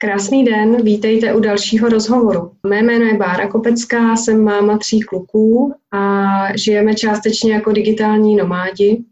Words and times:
Krásný 0.00 0.44
den, 0.44 0.82
vítejte 0.82 1.34
u 1.34 1.40
dalšího 1.40 1.88
rozhovoru. 1.88 2.52
Mé 2.66 2.82
jméno 2.82 3.04
je 3.04 3.16
Bára 3.16 3.48
Kopecká, 3.48 4.16
jsem 4.16 4.44
máma 4.44 4.78
tří 4.78 5.00
kluků 5.00 5.74
a 5.92 6.56
žijeme 6.56 6.94
částečně 6.94 7.52
jako 7.52 7.72
digitální 7.72 8.36
nomádi. 8.36 9.04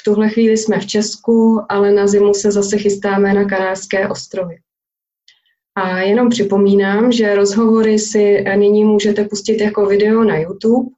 V 0.00 0.04
tuhle 0.04 0.28
chvíli 0.28 0.56
jsme 0.56 0.80
v 0.80 0.86
Česku, 0.86 1.60
ale 1.68 1.92
na 1.92 2.06
zimu 2.06 2.34
se 2.34 2.52
zase 2.52 2.78
chystáme 2.78 3.34
na 3.34 3.44
Kanárské 3.44 4.08
ostrovy. 4.08 4.56
A 5.74 5.98
jenom 5.98 6.28
připomínám, 6.28 7.12
že 7.12 7.34
rozhovory 7.34 7.98
si 7.98 8.44
nyní 8.56 8.84
můžete 8.84 9.24
pustit 9.24 9.60
jako 9.60 9.86
video 9.86 10.24
na 10.24 10.38
YouTube, 10.38 10.90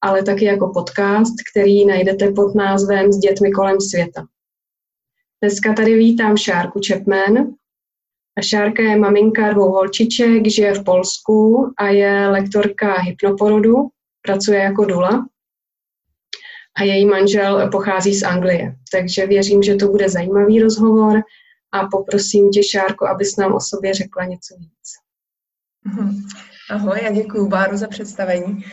ale 0.00 0.22
taky 0.22 0.44
jako 0.44 0.72
podcast, 0.74 1.34
který 1.52 1.86
najdete 1.86 2.32
pod 2.32 2.54
názvem 2.54 3.12
S 3.12 3.18
dětmi 3.18 3.50
kolem 3.50 3.80
světa. 3.80 4.26
Dneska 5.42 5.72
tady 5.72 5.94
vítám 5.94 6.36
Šárku 6.36 6.80
Chapman, 6.88 7.57
a 8.38 8.42
Šárka 8.42 8.82
je 8.82 8.96
maminka 8.96 9.52
dvou 9.52 9.70
holčiček, 9.70 10.46
žije 10.46 10.74
v 10.74 10.84
Polsku 10.84 11.72
a 11.78 11.88
je 11.88 12.28
lektorka 12.28 13.00
hypnoporodu, 13.00 13.74
pracuje 14.22 14.58
jako 14.58 14.84
dula 14.84 15.26
a 16.76 16.82
její 16.82 17.06
manžel 17.06 17.70
pochází 17.70 18.14
z 18.14 18.22
Anglie. 18.22 18.76
Takže 18.92 19.26
věřím, 19.26 19.62
že 19.62 19.74
to 19.74 19.88
bude 19.88 20.08
zajímavý 20.08 20.62
rozhovor 20.62 21.20
a 21.72 21.86
poprosím 21.86 22.50
tě, 22.50 22.62
Šárko, 22.62 23.06
abys 23.06 23.36
nám 23.36 23.54
o 23.54 23.60
sobě 23.60 23.94
řekla 23.94 24.24
něco 24.24 24.54
víc. 24.58 24.88
Mhm. 25.84 26.22
Ahoj, 26.70 26.98
já 27.02 27.10
děkuji 27.12 27.48
Báru 27.48 27.76
za 27.76 27.88
představení. 27.88 28.64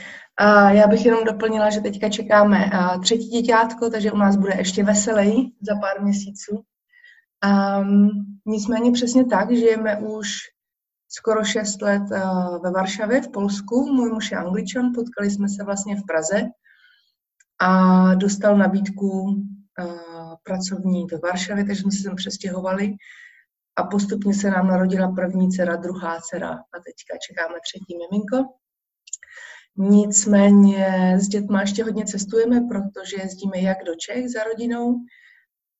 Já 0.71 0.87
bych 0.87 1.05
jenom 1.05 1.23
doplnila, 1.23 1.69
že 1.69 1.79
teďka 1.81 2.09
čekáme 2.09 2.71
třetí 3.03 3.27
děťátko, 3.27 3.89
takže 3.89 4.11
u 4.11 4.17
nás 4.17 4.35
bude 4.35 4.53
ještě 4.57 4.83
veselý 4.83 5.53
za 5.61 5.75
pár 5.75 6.03
měsíců. 6.03 6.63
Um, 7.43 8.09
nicméně 8.45 8.91
přesně 8.91 9.25
tak, 9.25 9.51
žijeme 9.51 9.97
už 9.97 10.27
skoro 11.07 11.43
6 11.43 11.81
let 11.81 12.01
uh, 12.11 12.63
ve 12.63 12.71
Varšavě 12.71 13.21
v 13.21 13.31
Polsku. 13.31 13.93
Můj 13.93 14.11
muž 14.11 14.31
je 14.31 14.37
angličan, 14.37 14.91
potkali 14.95 15.31
jsme 15.31 15.49
se 15.49 15.63
vlastně 15.63 15.95
v 15.95 16.05
Praze 16.07 16.41
a 17.59 18.13
dostal 18.15 18.57
nabídku 18.57 19.21
uh, 19.21 20.35
pracovní 20.43 21.05
ve 21.11 21.17
Varšavě, 21.17 21.65
takže 21.65 21.81
jsme 21.81 21.91
se 21.91 22.01
sem 22.01 22.15
přestěhovali 22.15 22.95
a 23.75 23.83
postupně 23.83 24.33
se 24.33 24.49
nám 24.49 24.67
narodila 24.67 25.11
první 25.11 25.49
dcera, 25.49 25.75
druhá 25.75 26.19
dcera 26.21 26.49
a 26.49 26.77
teďka 26.85 27.17
čekáme 27.27 27.55
třetí 27.63 27.97
miminko. 27.97 28.53
Nicméně 29.77 31.15
s 31.19 31.27
dětma 31.27 31.61
ještě 31.61 31.83
hodně 31.83 32.05
cestujeme, 32.05 32.61
protože 32.61 33.17
jezdíme 33.19 33.59
jak 33.59 33.77
do 33.85 33.95
Čech 33.95 34.29
za 34.29 34.43
rodinou, 34.43 34.95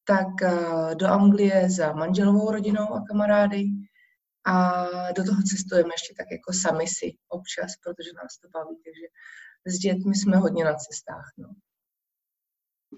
tak 0.07 0.27
eh, 0.41 0.95
do 0.95 1.07
Anglie 1.07 1.69
za 1.69 1.93
manželovou 1.93 2.51
rodinou 2.51 2.93
a 2.93 3.03
kamarády 3.07 3.65
a 4.45 4.85
do 5.11 5.23
toho 5.23 5.41
cestujeme 5.41 5.93
ještě 5.93 6.13
tak 6.17 6.27
jako 6.31 6.53
sami 6.53 6.87
si 6.87 7.15
občas, 7.29 7.71
protože 7.83 8.09
nás 8.15 8.37
to 8.37 8.47
baví, 8.53 8.75
takže 8.85 9.07
s 9.65 9.77
dětmi 9.79 10.15
jsme 10.15 10.37
hodně 10.37 10.65
na 10.65 10.73
cestách. 10.73 11.31
No. 11.37 11.49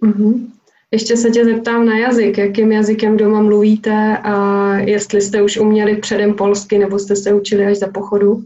Mm-hmm. 0.04 0.52
Ještě 0.92 1.18
se 1.18 1.30
tě 1.30 1.46
zeptám 1.46 1.86
na 1.86 1.98
jazyk. 1.98 2.38
Jakým 2.38 2.72
jazykem 2.72 3.18
doma 3.18 3.42
mluvíte 3.42 4.18
a 4.18 4.74
jestli 4.76 5.22
jste 5.22 5.42
už 5.42 5.58
uměli 5.58 5.98
předem 5.98 6.34
polsky 6.36 6.78
nebo 6.78 7.00
jste 7.00 7.16
se 7.16 7.34
učili 7.34 7.66
až 7.66 7.78
za 7.78 7.88
pochodu? 7.88 8.44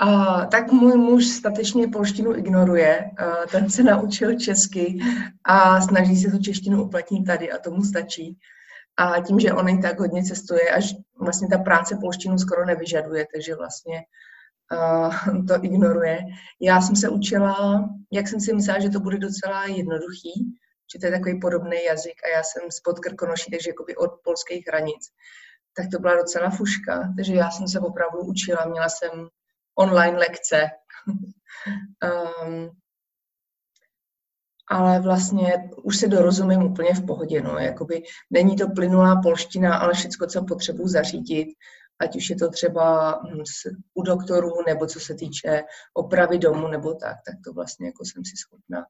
A, 0.00 0.44
tak 0.46 0.72
můj 0.72 0.96
muž 0.96 1.26
statečně 1.26 1.88
polštinu 1.88 2.36
ignoruje, 2.36 3.10
a, 3.18 3.46
ten 3.50 3.70
se 3.70 3.82
naučil 3.82 4.38
česky 4.38 4.98
a 5.44 5.80
snaží 5.80 6.16
se 6.16 6.30
tu 6.30 6.38
češtinu 6.38 6.84
uplatnit 6.84 7.26
tady 7.26 7.52
a 7.52 7.58
tomu 7.58 7.82
stačí. 7.82 8.38
A 8.96 9.20
tím, 9.20 9.40
že 9.40 9.52
on 9.52 9.68
i 9.68 9.82
tak 9.82 9.98
hodně 9.98 10.24
cestuje, 10.24 10.70
až 10.70 10.94
vlastně 11.20 11.48
ta 11.48 11.58
práce 11.58 11.98
polštinu 12.00 12.38
skoro 12.38 12.66
nevyžaduje, 12.66 13.26
takže 13.34 13.54
vlastně 13.54 14.02
a, 14.76 15.10
to 15.48 15.64
ignoruje. 15.64 16.20
Já 16.60 16.80
jsem 16.80 16.96
se 16.96 17.08
učila, 17.08 17.88
jak 18.12 18.28
jsem 18.28 18.40
si 18.40 18.52
myslela, 18.52 18.80
že 18.80 18.90
to 18.90 19.00
bude 19.00 19.18
docela 19.18 19.64
jednoduchý, 19.64 20.54
že 20.92 20.98
to 20.98 21.06
je 21.06 21.12
takový 21.12 21.40
podobný 21.40 21.76
jazyk 21.86 22.14
a 22.24 22.36
já 22.36 22.42
jsem 22.42 22.70
spod 22.70 22.98
Krkonoší, 22.98 23.50
takže 23.50 23.70
jakoby 23.70 23.96
od 23.96 24.10
polských 24.24 24.66
hranic. 24.66 25.08
Tak 25.76 25.86
to 25.92 25.98
byla 25.98 26.16
docela 26.16 26.50
fuška, 26.50 27.12
takže 27.16 27.34
já 27.34 27.50
jsem 27.50 27.68
se 27.68 27.80
opravdu 27.80 28.18
učila, 28.20 28.66
měla 28.66 28.88
jsem 28.88 29.28
online 29.78 30.18
lekce. 30.18 30.70
um, 32.46 32.70
ale 34.70 35.00
vlastně 35.00 35.70
už 35.82 35.96
se 35.96 36.08
dorozumím 36.08 36.62
úplně 36.62 36.94
v 36.94 37.06
pohodě. 37.06 37.42
No. 37.42 37.58
Jakoby 37.58 38.02
není 38.30 38.56
to 38.56 38.68
plynulá 38.68 39.20
polština, 39.22 39.76
ale 39.76 39.94
všechno, 39.94 40.26
co 40.26 40.44
potřebuji 40.44 40.88
zařídit, 40.88 41.48
ať 42.00 42.16
už 42.16 42.30
je 42.30 42.36
to 42.36 42.50
třeba 42.50 43.10
hm, 43.10 43.42
u 43.94 44.02
doktorů, 44.02 44.52
nebo 44.66 44.86
co 44.86 45.00
se 45.00 45.14
týče 45.14 45.62
opravy 45.94 46.38
domu, 46.38 46.68
nebo 46.68 46.94
tak, 46.94 47.16
tak 47.26 47.34
to 47.44 47.52
vlastně 47.52 47.86
jako 47.86 48.04
jsem 48.04 48.24
si 48.24 48.36
schopná 48.36 48.86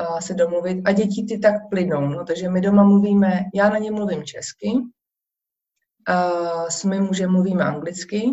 uh, 0.00 0.18
se 0.18 0.34
domluvit. 0.34 0.82
A 0.84 0.92
děti 0.92 1.24
ty 1.28 1.38
tak 1.38 1.54
plynou, 1.70 2.08
no, 2.08 2.24
takže 2.24 2.48
my 2.48 2.60
doma 2.60 2.84
mluvíme, 2.84 3.40
já 3.54 3.68
na 3.68 3.78
ně 3.78 3.90
mluvím 3.90 4.24
česky, 4.24 4.70
uh, 6.08 6.68
s 6.68 6.84
mým 6.84 7.02
mužem 7.02 7.32
mluvíme 7.32 7.64
anglicky, 7.64 8.30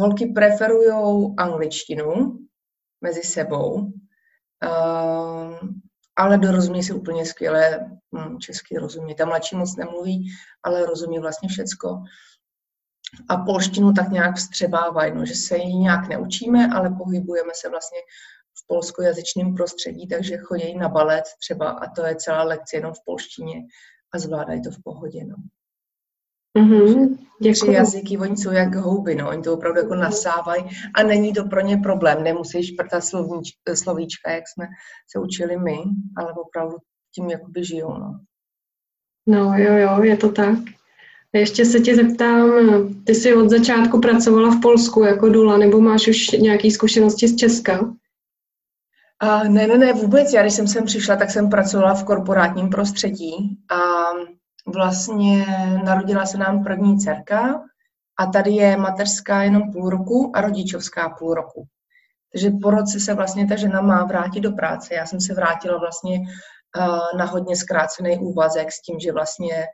holky 0.00 0.26
preferují 0.26 1.34
angličtinu 1.36 2.38
mezi 3.00 3.22
sebou, 3.22 3.74
uh, 3.74 5.58
ale 6.16 6.38
dorozumí 6.38 6.82
si 6.82 6.92
úplně 6.92 7.26
skvěle 7.26 7.90
hm, 8.14 8.38
česky 8.38 8.78
rozumí. 8.78 9.14
Ta 9.14 9.24
mladší 9.24 9.56
moc 9.56 9.76
nemluví, 9.76 10.28
ale 10.62 10.86
rozumí 10.86 11.18
vlastně 11.18 11.48
všecko. 11.48 12.02
A 13.28 13.36
polštinu 13.36 13.92
tak 13.92 14.08
nějak 14.10 14.36
vstřebávají, 14.36 15.14
no, 15.14 15.26
že 15.26 15.34
se 15.34 15.56
ji 15.56 15.74
nějak 15.74 16.08
neučíme, 16.08 16.68
ale 16.74 16.90
pohybujeme 16.90 17.52
se 17.54 17.68
vlastně 17.68 17.98
v 18.58 18.66
polskojazyčném 18.66 19.54
prostředí, 19.54 20.08
takže 20.08 20.36
chodí 20.36 20.76
na 20.76 20.88
balet 20.88 21.24
třeba 21.40 21.70
a 21.70 21.90
to 21.90 22.06
je 22.06 22.16
celá 22.16 22.42
lekce 22.42 22.76
jenom 22.76 22.92
v 22.94 23.04
polštině 23.04 23.54
a 24.14 24.18
zvládají 24.18 24.62
to 24.62 24.70
v 24.70 24.82
pohodě. 24.84 25.24
No. 25.24 25.36
Mm-hmm. 26.58 27.18
Tři 27.52 27.72
jazyky, 27.72 28.18
oni 28.18 28.36
jsou 28.36 28.50
jak 28.50 28.74
houby, 28.74 29.14
no, 29.14 29.28
oni 29.28 29.42
to 29.42 29.54
opravdu 29.54 29.80
jako 29.80 29.94
nasávají 29.94 30.64
a 30.94 31.02
není 31.02 31.32
to 31.32 31.44
pro 31.44 31.60
ně 31.60 31.76
problém, 31.76 32.24
nemusí 32.24 32.66
šprtat 32.66 33.04
slovníč, 33.04 33.52
slovíčka, 33.74 34.30
jak 34.30 34.44
jsme 34.48 34.66
se 35.12 35.18
učili 35.18 35.56
my, 35.56 35.78
ale 36.16 36.32
opravdu 36.32 36.76
tím 37.14 37.30
jakoby 37.30 37.64
žijou, 37.64 37.98
no. 37.98 38.20
No 39.26 39.58
jo, 39.58 39.74
jo, 39.76 40.02
je 40.02 40.16
to 40.16 40.32
tak. 40.32 40.58
Ještě 41.32 41.64
se 41.64 41.80
tě 41.80 41.96
zeptám, 41.96 42.50
ty 43.04 43.14
jsi 43.14 43.34
od 43.34 43.50
začátku 43.50 44.00
pracovala 44.00 44.50
v 44.50 44.60
Polsku 44.60 45.02
jako 45.02 45.28
dula, 45.28 45.56
nebo 45.56 45.80
máš 45.80 46.08
už 46.08 46.30
nějaké 46.30 46.70
zkušenosti 46.70 47.28
z 47.28 47.36
Česka? 47.36 47.80
Uh, 49.22 49.48
ne, 49.48 49.66
ne, 49.66 49.78
ne, 49.78 49.92
vůbec. 49.92 50.32
Já, 50.32 50.42
když 50.42 50.54
jsem 50.54 50.68
sem 50.68 50.84
přišla, 50.84 51.16
tak 51.16 51.30
jsem 51.30 51.50
pracovala 51.50 51.94
v 51.94 52.04
korporátním 52.04 52.70
prostředí 52.70 53.58
a 53.70 53.78
vlastně 54.70 55.46
narodila 55.84 56.26
se 56.26 56.38
nám 56.38 56.64
první 56.64 56.98
dcerka 56.98 57.62
a 58.18 58.26
tady 58.26 58.50
je 58.50 58.76
mateřská 58.76 59.42
jenom 59.42 59.72
půl 59.72 59.90
roku 59.90 60.32
a 60.34 60.40
rodičovská 60.40 61.08
půl 61.08 61.34
roku. 61.34 61.64
Takže 62.32 62.50
po 62.62 62.70
roce 62.70 63.00
se 63.00 63.14
vlastně 63.14 63.46
ta 63.46 63.56
žena 63.56 63.80
má 63.80 64.04
vrátit 64.04 64.40
do 64.40 64.52
práce. 64.52 64.94
Já 64.94 65.06
jsem 65.06 65.20
se 65.20 65.34
vrátila 65.34 65.78
vlastně 65.78 66.20
uh, 66.20 67.18
na 67.18 67.24
hodně 67.24 67.56
zkrácený 67.56 68.18
úvazek 68.18 68.72
s 68.72 68.82
tím, 68.82 69.00
že 69.00 69.12
vlastně 69.12 69.66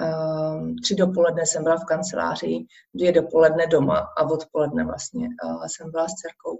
uh, 0.00 0.74
tři 0.82 0.94
dopoledne 0.94 1.46
jsem 1.46 1.62
byla 1.62 1.76
v 1.76 1.84
kanceláři, 1.84 2.64
dvě 2.94 3.12
dopoledne 3.12 3.66
doma 3.66 4.08
a 4.18 4.22
odpoledne 4.22 4.84
vlastně 4.84 5.28
uh, 5.44 5.64
jsem 5.66 5.90
byla 5.90 6.08
s 6.08 6.14
dcerkou. 6.14 6.58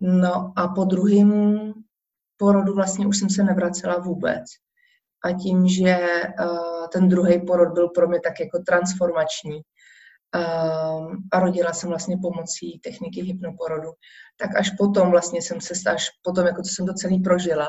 No 0.00 0.52
a 0.56 0.68
po 0.68 0.84
druhém 0.84 1.72
porodu 2.36 2.74
vlastně 2.74 3.06
už 3.06 3.18
jsem 3.18 3.30
se 3.30 3.42
nevracela 3.42 3.98
vůbec 3.98 4.44
a 5.24 5.32
tím, 5.32 5.68
že 5.68 5.96
uh, 6.40 6.86
ten 6.92 7.08
druhý 7.08 7.46
porod 7.46 7.72
byl 7.74 7.88
pro 7.88 8.08
mě 8.08 8.20
tak 8.20 8.40
jako 8.40 8.58
transformační 8.58 9.54
uh, 9.56 11.14
a 11.32 11.40
rodila 11.40 11.72
jsem 11.72 11.88
vlastně 11.88 12.16
pomocí 12.22 12.80
techniky 12.84 13.22
hypnoporodu, 13.22 13.90
tak 14.36 14.56
až 14.56 14.70
potom 14.78 15.10
vlastně 15.10 15.42
jsem 15.42 15.60
se, 15.60 15.90
až 15.90 16.06
potom, 16.22 16.46
jako 16.46 16.62
co 16.62 16.74
jsem 16.74 16.86
to 16.86 16.94
celý 16.94 17.20
prožila, 17.20 17.68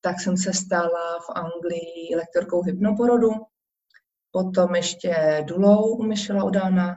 tak 0.00 0.20
jsem 0.20 0.36
se 0.36 0.52
stala 0.52 1.18
v 1.26 1.30
Anglii 1.34 2.16
lektorkou 2.16 2.62
hypnoporodu, 2.62 3.30
potom 4.30 4.74
ještě 4.74 5.44
dulou 5.48 5.96
u 5.96 6.02
Michela 6.02 6.44
Udána 6.44 6.96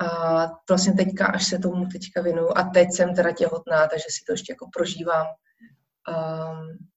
a 0.00 0.46
vlastně 0.68 0.92
teďka, 0.92 1.26
až 1.26 1.46
se 1.46 1.58
tomu 1.58 1.86
teďka 1.86 2.22
věnuju 2.22 2.48
a 2.56 2.62
teď 2.62 2.88
jsem 2.92 3.14
teda 3.14 3.32
těhotná, 3.32 3.86
takže 3.86 4.04
si 4.08 4.24
to 4.26 4.32
ještě 4.32 4.52
jako 4.52 4.68
prožívám 4.76 5.26
um, 6.08 6.88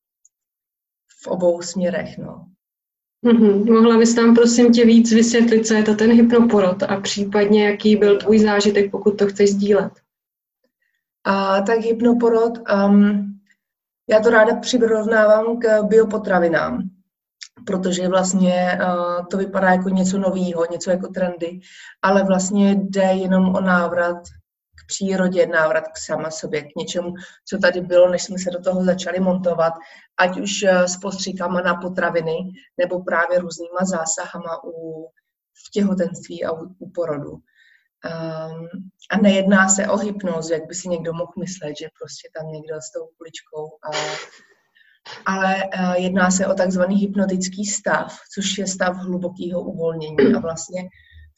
v 1.23 1.27
obou 1.27 1.61
směrech. 1.61 2.17
No. 2.17 2.45
Mm-hmm. 3.25 3.73
Mohla 3.73 3.97
bys 3.97 4.15
nám 4.15 4.35
prosím 4.35 4.71
tě 4.71 4.85
víc 4.85 5.13
vysvětlit, 5.13 5.67
co 5.67 5.73
je 5.73 5.83
to 5.83 5.95
ten 5.95 6.11
hypnoporod 6.11 6.83
a 6.83 7.01
případně 7.01 7.67
jaký 7.69 7.95
byl 7.95 8.17
tvůj 8.17 8.39
zážitek, 8.39 8.91
pokud 8.91 9.17
to 9.17 9.27
chceš 9.27 9.51
sdílet? 9.51 9.93
A, 11.23 11.61
tak 11.61 11.79
hypnoporod, 11.79 12.57
um, 12.87 13.39
já 14.09 14.19
to 14.19 14.29
ráda 14.29 14.55
přirovnávám 14.55 15.59
k 15.59 15.83
biopotravinám. 15.83 16.89
protože 17.65 18.07
vlastně 18.07 18.79
uh, 18.81 19.25
to 19.27 19.37
vypadá 19.37 19.69
jako 19.71 19.89
něco 19.89 20.17
nového, 20.17 20.65
něco 20.71 20.91
jako 20.91 21.07
trendy, 21.07 21.59
ale 22.01 22.23
vlastně 22.23 22.75
jde 22.75 23.03
jenom 23.03 23.55
o 23.55 23.61
návrat 23.61 24.17
k 24.77 24.87
přírodě, 24.87 25.47
návrat 25.47 25.87
k 25.87 25.97
sama 25.97 26.31
sobě, 26.31 26.61
k 26.61 26.75
něčemu, 26.75 27.13
co 27.45 27.57
tady 27.57 27.81
bylo, 27.81 28.09
než 28.09 28.23
jsme 28.23 28.37
se 28.37 28.51
do 28.51 28.61
toho 28.61 28.85
začali 28.85 29.19
montovat, 29.19 29.73
ať 30.17 30.39
už 30.39 30.63
eh, 30.63 30.87
s 30.87 30.97
postříkama 30.97 31.61
na 31.61 31.75
potraviny, 31.75 32.37
nebo 32.77 33.03
právě 33.03 33.39
různýma 33.39 33.79
zásahama 33.81 34.63
u, 34.63 35.07
v 35.67 35.71
těhotenství 35.71 36.45
a 36.45 36.51
u, 36.51 36.75
u 36.79 36.89
porodu. 36.89 37.31
Um, 37.31 38.67
a 39.11 39.17
nejedná 39.17 39.69
se 39.69 39.87
o 39.87 39.97
hypnozu, 39.97 40.53
jak 40.53 40.67
by 40.67 40.75
si 40.75 40.89
někdo 40.89 41.13
mohl 41.13 41.31
myslet, 41.39 41.73
že 41.79 41.87
prostě 41.99 42.29
tam 42.35 42.51
někdo 42.51 42.75
s 42.75 42.91
tou 42.91 43.09
kuličkou 43.17 43.65
a 43.83 43.89
ale 45.25 45.55
uh, 45.55 45.93
jedná 45.93 46.31
se 46.31 46.47
o 46.47 46.53
takzvaný 46.53 46.95
hypnotický 46.95 47.65
stav, 47.65 48.17
což 48.33 48.57
je 48.57 48.67
stav 48.67 48.95
hlubokého 48.97 49.61
uvolnění. 49.61 50.35
A 50.35 50.39
vlastně 50.39 50.81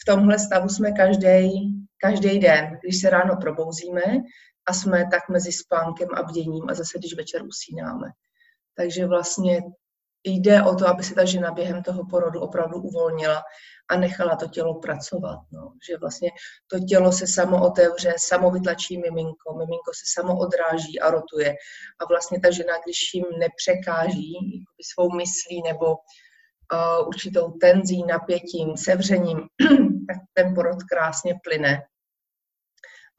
v 0.01 0.06
tomhle 0.06 0.39
stavu 0.39 0.69
jsme 0.69 0.91
každý 0.91 1.62
každý 2.01 2.40
den, 2.40 2.78
když 2.81 3.01
se 3.01 3.10
ráno 3.10 3.36
probouzíme 3.42 4.04
a 4.66 4.74
jsme 4.74 5.06
tak 5.12 5.30
mezi 5.30 5.51
spánkem 5.51 6.10
a 6.13 6.24
bděním 6.24 6.69
a 6.69 6.74
zase, 6.74 7.00
když 7.00 7.16
večer 7.16 7.44
usínáme. 7.44 8.07
Takže 8.75 9.06
vlastně 9.06 9.62
jde 10.24 10.63
o 10.63 10.75
to, 10.75 10.88
aby 10.88 11.04
se 11.04 11.16
ta 11.16 11.25
žena 11.25 11.51
během 11.51 11.84
toho 11.84 12.06
porodu 12.06 12.40
opravdu 12.40 12.81
uvolnila 12.81 13.44
a 13.90 13.98
nechala 13.98 14.36
to 14.36 14.48
tělo 14.48 14.80
pracovat. 14.80 15.40
No. 15.51 15.74
Že 15.90 15.98
vlastně 15.98 16.30
to 16.68 16.80
tělo 16.80 17.12
se 17.12 17.28
samo 17.28 17.66
otevře, 17.66 18.13
samo 18.18 18.51
vytlačí 18.51 18.98
miminko, 18.98 19.54
miminko 19.54 19.92
se 19.94 20.12
samo 20.13 20.40
odráží 20.40 21.00
a 21.00 21.12
rotuje. 21.12 21.56
A 22.00 22.06
vlastně 22.06 22.40
ta 22.40 22.51
žena, 22.51 22.74
když 22.86 23.13
jim 23.13 23.25
nepřekáží 23.40 24.63
svou 24.94 25.16
myslí 25.16 25.62
nebo 25.62 25.86
uh, 25.86 27.07
určitou 27.07 27.51
tenzí, 27.51 28.04
napětím, 28.06 28.78
sevřením, 28.78 29.40
tak 30.09 30.17
ten 30.33 30.56
porod 30.56 30.83
krásně 30.83 31.39
plyne. 31.44 31.81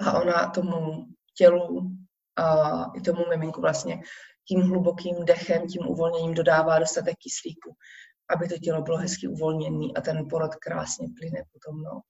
A 0.01 0.21
ona 0.21 0.51
tomu 0.51 1.07
tělu 1.37 1.91
a 2.37 2.85
i 2.95 3.01
tomu 3.01 3.25
miminku 3.29 3.61
vlastně 3.61 4.03
tím 4.49 4.61
hlubokým 4.61 5.25
dechem, 5.25 5.67
tím 5.67 5.87
uvolněním 5.87 6.35
dodává 6.35 6.79
dostatek 6.79 7.15
kyslíku, 7.23 7.77
aby 8.31 8.49
to 8.49 8.59
tělo 8.59 8.83
bylo 8.83 8.97
hezky 8.97 9.29
uvolněné 9.29 9.87
a 9.97 10.01
ten 10.01 10.29
porod 10.29 10.55
krásně 10.55 11.09
plyne 11.19 11.43
potom. 11.53 11.83
No. 11.83 12.01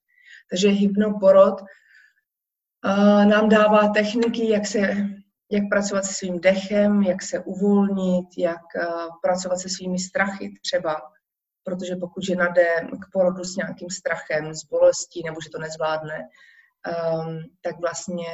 Takže 0.51 0.69
hypnoporod 0.69 1.61
uh, 1.61 3.25
nám 3.25 3.49
dává 3.49 3.89
techniky, 3.89 4.49
jak, 4.49 4.67
se, 4.67 4.81
jak 5.51 5.69
pracovat 5.71 6.05
se 6.05 6.13
svým 6.15 6.41
dechem, 6.41 7.03
jak 7.03 7.23
se 7.23 7.41
uvolnit, 7.41 8.27
jak 8.39 8.63
uh, 8.77 9.07
pracovat 9.23 9.57
se 9.59 9.69
svými 9.69 9.99
strachy 9.99 10.55
třeba, 10.63 11.01
protože 11.65 11.97
pokud 11.97 12.25
žena 12.25 12.49
jde 12.49 12.75
k 13.03 13.13
porodu 13.13 13.45
s 13.45 13.57
nějakým 13.57 13.91
strachem, 13.91 14.55
s 14.55 14.65
bolestí 14.65 15.23
nebo 15.25 15.41
že 15.41 15.51
to 15.51 15.59
nezvládne, 15.59 16.19
um, 16.19 17.39
tak 17.63 17.81
vlastně 17.81 18.27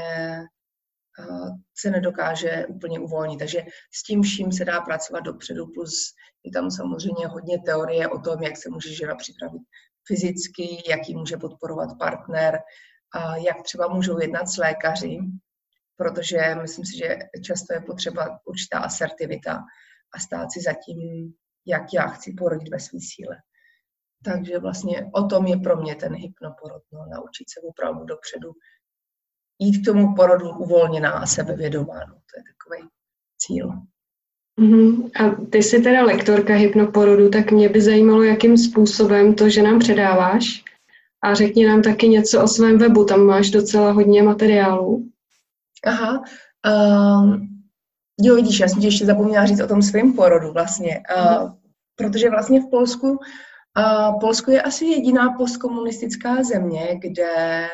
se 1.78 1.90
nedokáže 1.90 2.66
úplně 2.66 3.00
uvolnit. 3.00 3.38
Takže 3.38 3.62
s 3.94 4.02
tím 4.02 4.22
vším 4.22 4.52
se 4.52 4.64
dá 4.64 4.80
pracovat 4.80 5.20
dopředu, 5.20 5.66
plus 5.66 6.14
je 6.44 6.52
tam 6.52 6.70
samozřejmě 6.70 7.26
hodně 7.26 7.58
teorie 7.58 8.08
o 8.08 8.18
tom, 8.18 8.42
jak 8.42 8.56
se 8.56 8.70
může 8.70 8.94
žena 8.94 9.14
připravit 9.14 9.62
fyzicky, 10.06 10.82
jak 10.90 11.08
ji 11.08 11.16
může 11.16 11.36
podporovat 11.36 11.98
partner, 11.98 12.58
a 13.14 13.36
jak 13.36 13.62
třeba 13.62 13.88
můžou 13.88 14.20
jednat 14.20 14.48
s 14.48 14.56
lékaři, 14.56 15.18
protože 15.96 16.54
myslím 16.62 16.84
si, 16.84 16.96
že 16.98 17.18
často 17.44 17.74
je 17.74 17.80
potřeba 17.80 18.40
určitá 18.44 18.78
asertivita 18.78 19.64
a 20.14 20.18
stát 20.18 20.52
si 20.52 20.60
za 20.60 20.72
tím, 20.72 21.32
jak 21.66 21.82
já 21.94 22.06
chci 22.06 22.32
porodit 22.32 22.68
ve 22.68 22.80
své 22.80 22.98
síle. 23.00 23.36
Takže 24.24 24.58
vlastně 24.58 25.10
o 25.12 25.22
tom 25.22 25.46
je 25.46 25.56
pro 25.56 25.76
mě 25.76 25.94
ten 25.94 26.14
hypnoporod, 26.14 26.82
no, 26.92 27.06
naučit 27.06 27.50
se 27.50 27.60
opravdu 27.68 28.04
dopředu 28.04 28.52
jít 29.58 29.82
k 29.82 29.84
tomu 29.84 30.14
porodu 30.14 30.50
uvolněná 30.50 31.10
a 31.10 31.26
sebevědomá. 31.26 31.94
No, 31.94 32.14
to 32.14 32.32
je 32.36 32.42
takový 32.52 32.90
cíl. 33.38 33.70
Uh-huh. 34.60 35.10
A 35.24 35.46
ty 35.50 35.62
jsi 35.62 35.82
teda 35.82 36.04
lektorka 36.04 36.54
hypnoporodu, 36.54 37.30
tak 37.30 37.50
mě 37.50 37.68
by 37.68 37.80
zajímalo, 37.80 38.22
jakým 38.22 38.58
způsobem 38.58 39.34
to, 39.34 39.48
že 39.48 39.62
nám 39.62 39.78
předáváš. 39.78 40.64
A 41.22 41.34
řekni 41.34 41.66
nám 41.66 41.82
taky 41.82 42.08
něco 42.08 42.42
o 42.42 42.48
svém 42.48 42.78
webu, 42.78 43.04
tam 43.04 43.20
máš 43.20 43.50
docela 43.50 43.92
hodně 43.92 44.22
materiálů. 44.22 45.08
Aha, 45.84 46.22
um, 47.22 47.55
jo, 48.20 48.34
vidíš, 48.34 48.60
já 48.60 48.68
jsem 48.68 48.80
ti 48.80 48.86
ještě 48.86 49.06
zapomněla 49.06 49.46
říct 49.46 49.60
o 49.60 49.66
tom 49.66 49.82
svém 49.82 50.12
porodu 50.12 50.52
vlastně, 50.52 51.02
uh, 51.16 51.50
protože 51.96 52.30
vlastně 52.30 52.60
v 52.60 52.70
Polsku, 52.70 53.08
uh, 53.10 54.20
Polsko 54.20 54.50
je 54.50 54.62
asi 54.62 54.84
jediná 54.84 55.32
postkomunistická 55.32 56.42
země, 56.42 56.98
kde 57.02 57.66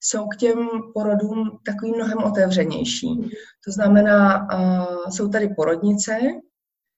jsou 0.00 0.28
k 0.28 0.36
těm 0.36 0.68
porodům 0.94 1.58
takový 1.66 1.92
mnohem 1.92 2.18
otevřenější. 2.18 3.30
To 3.64 3.72
znamená, 3.72 4.48
uh, 4.52 5.10
jsou 5.10 5.28
tady 5.28 5.48
porodnice, 5.48 6.18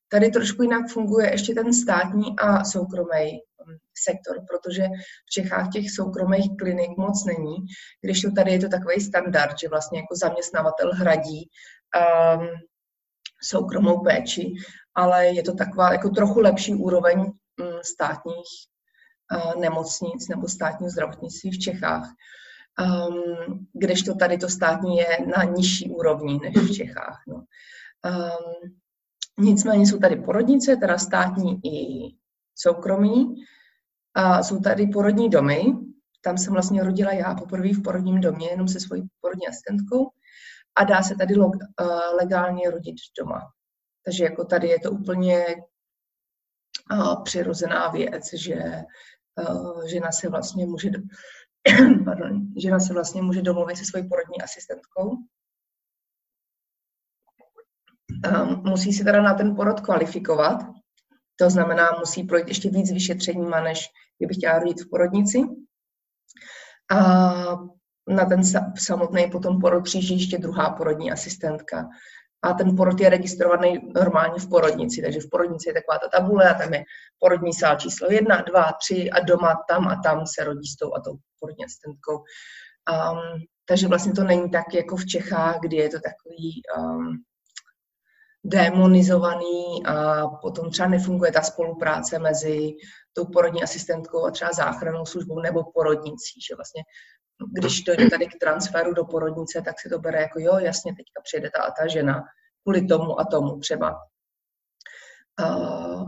tady 0.09 0.31
trošku 0.31 0.63
jinak 0.63 0.91
funguje 0.91 1.31
ještě 1.31 1.55
ten 1.55 1.73
státní 1.73 2.39
a 2.39 2.65
soukromý 2.65 3.33
um, 3.33 3.77
sektor, 4.05 4.37
protože 4.51 4.83
v 5.27 5.31
Čechách 5.31 5.73
těch 5.73 5.91
soukromých 5.91 6.51
klinik 6.59 6.91
moc 6.99 7.25
není, 7.25 7.57
když 8.01 8.23
to 8.23 8.33
tady 8.33 8.53
je 8.53 8.59
to 8.59 8.69
takový 8.69 9.01
standard, 9.01 9.59
že 9.59 9.69
vlastně 9.69 9.99
jako 9.99 10.17
zaměstnavatel 10.17 10.91
hradí 10.95 11.49
um, 11.95 12.49
soukromou 13.43 14.01
péči, 14.01 14.55
ale 14.95 15.27
je 15.27 15.43
to 15.43 15.55
taková 15.55 15.93
jako 15.93 16.09
trochu 16.09 16.41
lepší 16.41 16.75
úroveň 16.75 17.21
um, 17.21 17.33
státních 17.83 18.49
uh, 19.37 19.61
nemocnic 19.61 20.29
nebo 20.29 20.49
státního 20.49 20.91
zdravotnictví 20.91 21.51
v 21.51 21.59
Čechách 21.59 22.15
um, 22.81 23.67
kdežto 23.73 24.15
tady 24.15 24.39
to 24.39 24.49
státní 24.49 24.97
je 24.97 25.19
na 25.37 25.45
nižší 25.45 25.91
úrovni 25.91 26.39
než 26.43 26.57
v 26.57 26.75
Čechách. 26.75 27.23
No. 27.29 27.35
Um, 27.35 28.75
nicméně 29.39 29.87
jsou 29.87 29.99
tady 29.99 30.17
porodnice, 30.17 30.77
teda 30.77 30.99
státní 30.99 31.61
i 31.65 32.09
soukromí. 32.55 33.35
A 34.15 34.43
jsou 34.43 34.61
tady 34.61 34.87
porodní 34.87 35.29
domy, 35.29 35.65
tam 36.21 36.39
jsem 36.39 36.53
vlastně 36.53 36.85
rodila 36.85 37.13
já 37.13 37.35
poprvé 37.35 37.69
v 37.73 37.83
porodním 37.83 38.21
domě, 38.21 38.49
jenom 38.51 38.69
se 38.69 38.81
svojí 38.81 39.03
porodní 39.21 39.49
asistentkou. 39.49 40.11
A 40.77 40.85
dá 40.85 41.03
se 41.03 41.15
tady 41.15 41.35
log, 41.35 41.55
uh, 41.55 42.17
legálně 42.17 42.71
rodit 42.71 42.97
doma. 43.19 43.53
Takže 44.05 44.25
jako 44.25 44.45
tady 44.45 44.69
je 44.69 44.81
to 44.81 44.91
úplně 44.91 45.47
uh, 46.93 47.23
přirozená 47.23 47.89
věc, 47.89 48.33
že 48.35 48.65
uh, 49.49 49.87
žena 49.87 50.13
se 50.13 50.29
vlastně 50.29 50.67
může 50.67 50.91
pardon, 52.05 52.47
žena 52.57 52.81
se 52.81 52.93
vlastně 52.93 53.23
může 53.23 53.43
domluvit 53.43 53.77
se 53.77 53.85
svojí 53.85 54.09
porodní 54.09 54.43
asistentkou. 54.43 55.11
Um, 58.33 58.63
musí 58.65 58.93
se 58.93 59.05
teda 59.05 59.23
na 59.23 59.35
ten 59.35 59.57
porod 59.57 59.81
kvalifikovat, 59.81 60.63
to 61.37 61.51
znamená, 61.51 61.91
musí 61.99 62.23
projít 62.23 62.49
ještě 62.49 62.71
víc 62.71 62.93
vyšetřeníma, 62.93 63.61
než 63.61 63.89
kdyby 64.19 64.35
chtěla 64.35 64.59
rodit 64.59 64.81
v 64.81 64.91
porodnici. 64.91 65.39
A 66.91 66.99
na 68.09 68.25
ten 68.25 68.41
samotný 68.79 69.31
potom 69.31 69.61
porod 69.61 69.85
přijíždí 69.85 70.15
ještě 70.15 70.39
druhá 70.39 70.71
porodní 70.71 71.13
asistentka 71.13 71.89
a 72.45 72.53
ten 72.53 72.77
porod 72.77 73.01
je 73.01 73.11
registrovaný 73.11 73.93
normálně 73.95 74.41
v 74.41 74.49
porodnici, 74.49 75.03
takže 75.03 75.21
v 75.21 75.31
porodnici 75.31 75.69
je 75.69 75.73
taková 75.73 75.99
ta 75.99 76.19
tabule 76.19 76.51
a 76.51 76.55
tam 76.55 76.75
je 76.75 76.85
porodní 77.19 77.55
sál 77.55 77.77
číslo 77.77 78.11
jedna, 78.11 78.43
dva, 78.43 78.73
tři 78.73 79.11
a 79.11 79.21
doma 79.21 79.55
tam 79.69 79.89
a 79.89 80.01
tam 80.05 80.27
se 80.27 80.45
rodí 80.45 80.69
s 80.69 80.77
tou 80.77 80.95
a 80.95 81.01
tou 81.01 81.17
porodní 81.41 81.65
asistentkou. 81.65 82.17
Um, 82.17 83.45
takže 83.65 83.89
vlastně 83.89 84.13
to 84.13 84.25
není 84.25 84.51
tak 84.51 84.75
jako 84.75 84.97
v 84.97 85.07
Čechách, 85.07 85.61
kdy 85.61 85.77
je 85.77 85.89
to 85.89 85.99
takový 86.01 86.63
um, 86.79 87.23
demonizovaný 88.45 89.87
a 89.87 90.27
potom 90.29 90.71
třeba 90.71 90.89
nefunguje 90.89 91.33
ta 91.33 91.43
spolupráce 91.43 92.19
mezi 92.19 92.77
tou 93.13 93.25
porodní 93.25 93.63
asistentkou 93.63 94.27
a 94.27 94.31
třeba 94.31 94.53
záchrannou 94.53 95.07
službou 95.07 95.41
nebo 95.41 95.65
porodnicí, 95.75 96.41
že 96.49 96.55
vlastně 96.57 96.83
když 97.53 97.83
dojde 97.83 98.11
tady 98.11 98.27
k 98.27 98.39
transferu 98.41 98.95
do 98.95 99.05
porodnice, 99.05 99.63
tak 99.63 99.81
se 99.81 99.89
to 99.89 99.99
bere 99.99 100.21
jako 100.21 100.41
jo, 100.41 100.59
jasně, 100.59 100.95
teďka 100.95 101.21
přijede 101.23 101.51
ta 101.51 101.63
a 101.63 101.71
ta 101.71 101.87
žena 101.89 102.25
kvůli 102.63 102.87
tomu 102.87 103.21
a 103.21 103.25
tomu 103.25 103.59
třeba. 103.59 104.01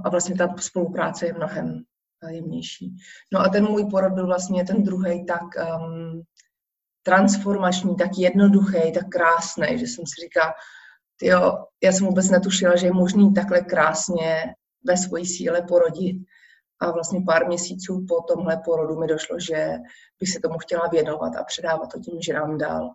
A 0.05 0.09
vlastně 0.11 0.37
ta 0.37 0.55
spolupráce 0.59 1.27
je 1.27 1.33
mnohem 1.33 1.85
jemnější. 2.29 2.97
No 3.33 3.41
a 3.41 3.49
ten 3.49 3.65
můj 3.65 3.85
porod 3.91 4.13
byl 4.13 4.27
vlastně 4.27 4.65
ten 4.65 4.83
druhý 4.83 5.27
tak 5.27 5.43
um, 5.43 6.23
transformační, 7.03 7.97
tak 7.97 8.11
jednoduchý, 8.19 8.93
tak 8.93 9.09
krásný, 9.09 9.79
že 9.79 9.87
jsem 9.87 10.05
si 10.07 10.15
říkala, 10.23 10.55
jo, 11.23 11.65
já 11.83 11.93
jsem 11.93 12.07
vůbec 12.07 12.31
netušila, 12.31 12.77
že 12.77 12.87
je 12.87 12.93
možný 12.93 13.35
takhle 13.35 13.61
krásně 13.61 14.55
ve 14.85 14.97
své 14.97 15.25
síle 15.25 15.63
porodit. 15.63 16.17
A 16.81 16.91
vlastně 16.91 17.21
pár 17.27 17.47
měsíců 17.47 18.07
po 18.09 18.21
tomhle 18.21 18.57
porodu 18.65 19.01
mi 19.01 19.07
došlo, 19.07 19.41
že 19.41 19.73
bych 20.21 20.31
se 20.33 20.41
tomu 20.41 20.59
chtěla 20.59 20.89
věnovat 20.89 21.37
a 21.37 21.45
předávat 21.45 21.93
to 21.93 22.01
tím 22.01 22.21
ženám 22.21 22.59
dál. 22.59 22.91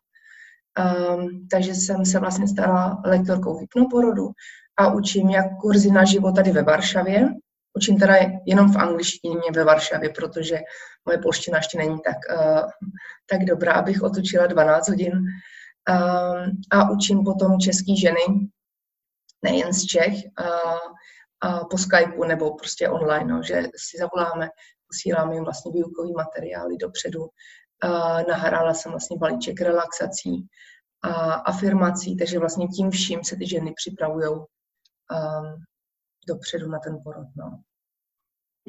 Um, 0.80 1.48
takže 1.52 1.76
jsem 1.76 2.06
se 2.06 2.20
vlastně 2.20 2.48
stala 2.48 3.02
lektorkou 3.06 3.58
hypnoporodu 3.58 4.30
a 4.78 4.94
učím 4.94 5.30
jak 5.30 5.46
kurzy 5.62 5.92
na 5.92 6.06
život 6.06 6.36
tady 6.36 6.52
ve 6.52 6.64
Varšavě, 6.64 7.30
Učím 7.74 8.00
teda 8.00 8.14
jenom 8.46 8.72
v 8.72 8.78
angličtině 8.78 9.52
ve 9.56 9.64
Varšavě, 9.64 10.10
protože 10.10 10.60
moje 11.06 11.18
polština 11.18 11.58
ještě 11.58 11.78
není 11.78 12.00
tak, 12.06 12.18
uh, 12.38 12.70
tak 13.30 13.46
dobrá, 13.46 13.74
abych 13.74 14.04
otočila 14.04 14.48
12 14.48 14.90
hodin. 14.90 15.14
Uh, 15.90 16.48
a 16.72 16.92
učím 16.92 17.24
potom 17.24 17.60
český 17.60 17.98
ženy, 17.98 18.20
nejen 19.44 19.74
z 19.74 19.86
Čech, 19.86 20.14
uh, 20.14 20.94
po 21.70 21.78
Skypeu 21.78 22.24
nebo 22.24 22.56
prostě 22.56 22.90
online, 22.90 23.34
no, 23.34 23.44
že 23.44 23.64
si 23.76 23.98
zavoláme, 23.98 24.50
posíláme 24.88 25.34
jim 25.34 25.44
vlastně 25.44 25.72
výukový 25.72 26.14
materiály 26.14 26.78
dopředu. 26.78 27.28
Nahrála 28.30 28.74
jsem 28.74 28.92
vlastně 28.92 29.18
balíček 29.18 29.62
relaxací 29.62 30.48
a 31.02 31.34
afirmací, 31.34 32.18
takže 32.18 32.40
vlastně 32.40 32.68
tím 32.68 32.92
vším 32.92 33.24
se 33.24 33.36
ty 33.36 33.48
ženy 33.48 33.74
připravují 33.76 34.28
um, 34.28 34.46
dopředu 36.28 36.68
na 36.70 36.80
ten 36.80 36.98
porod. 37.04 37.28
No. 37.38 37.60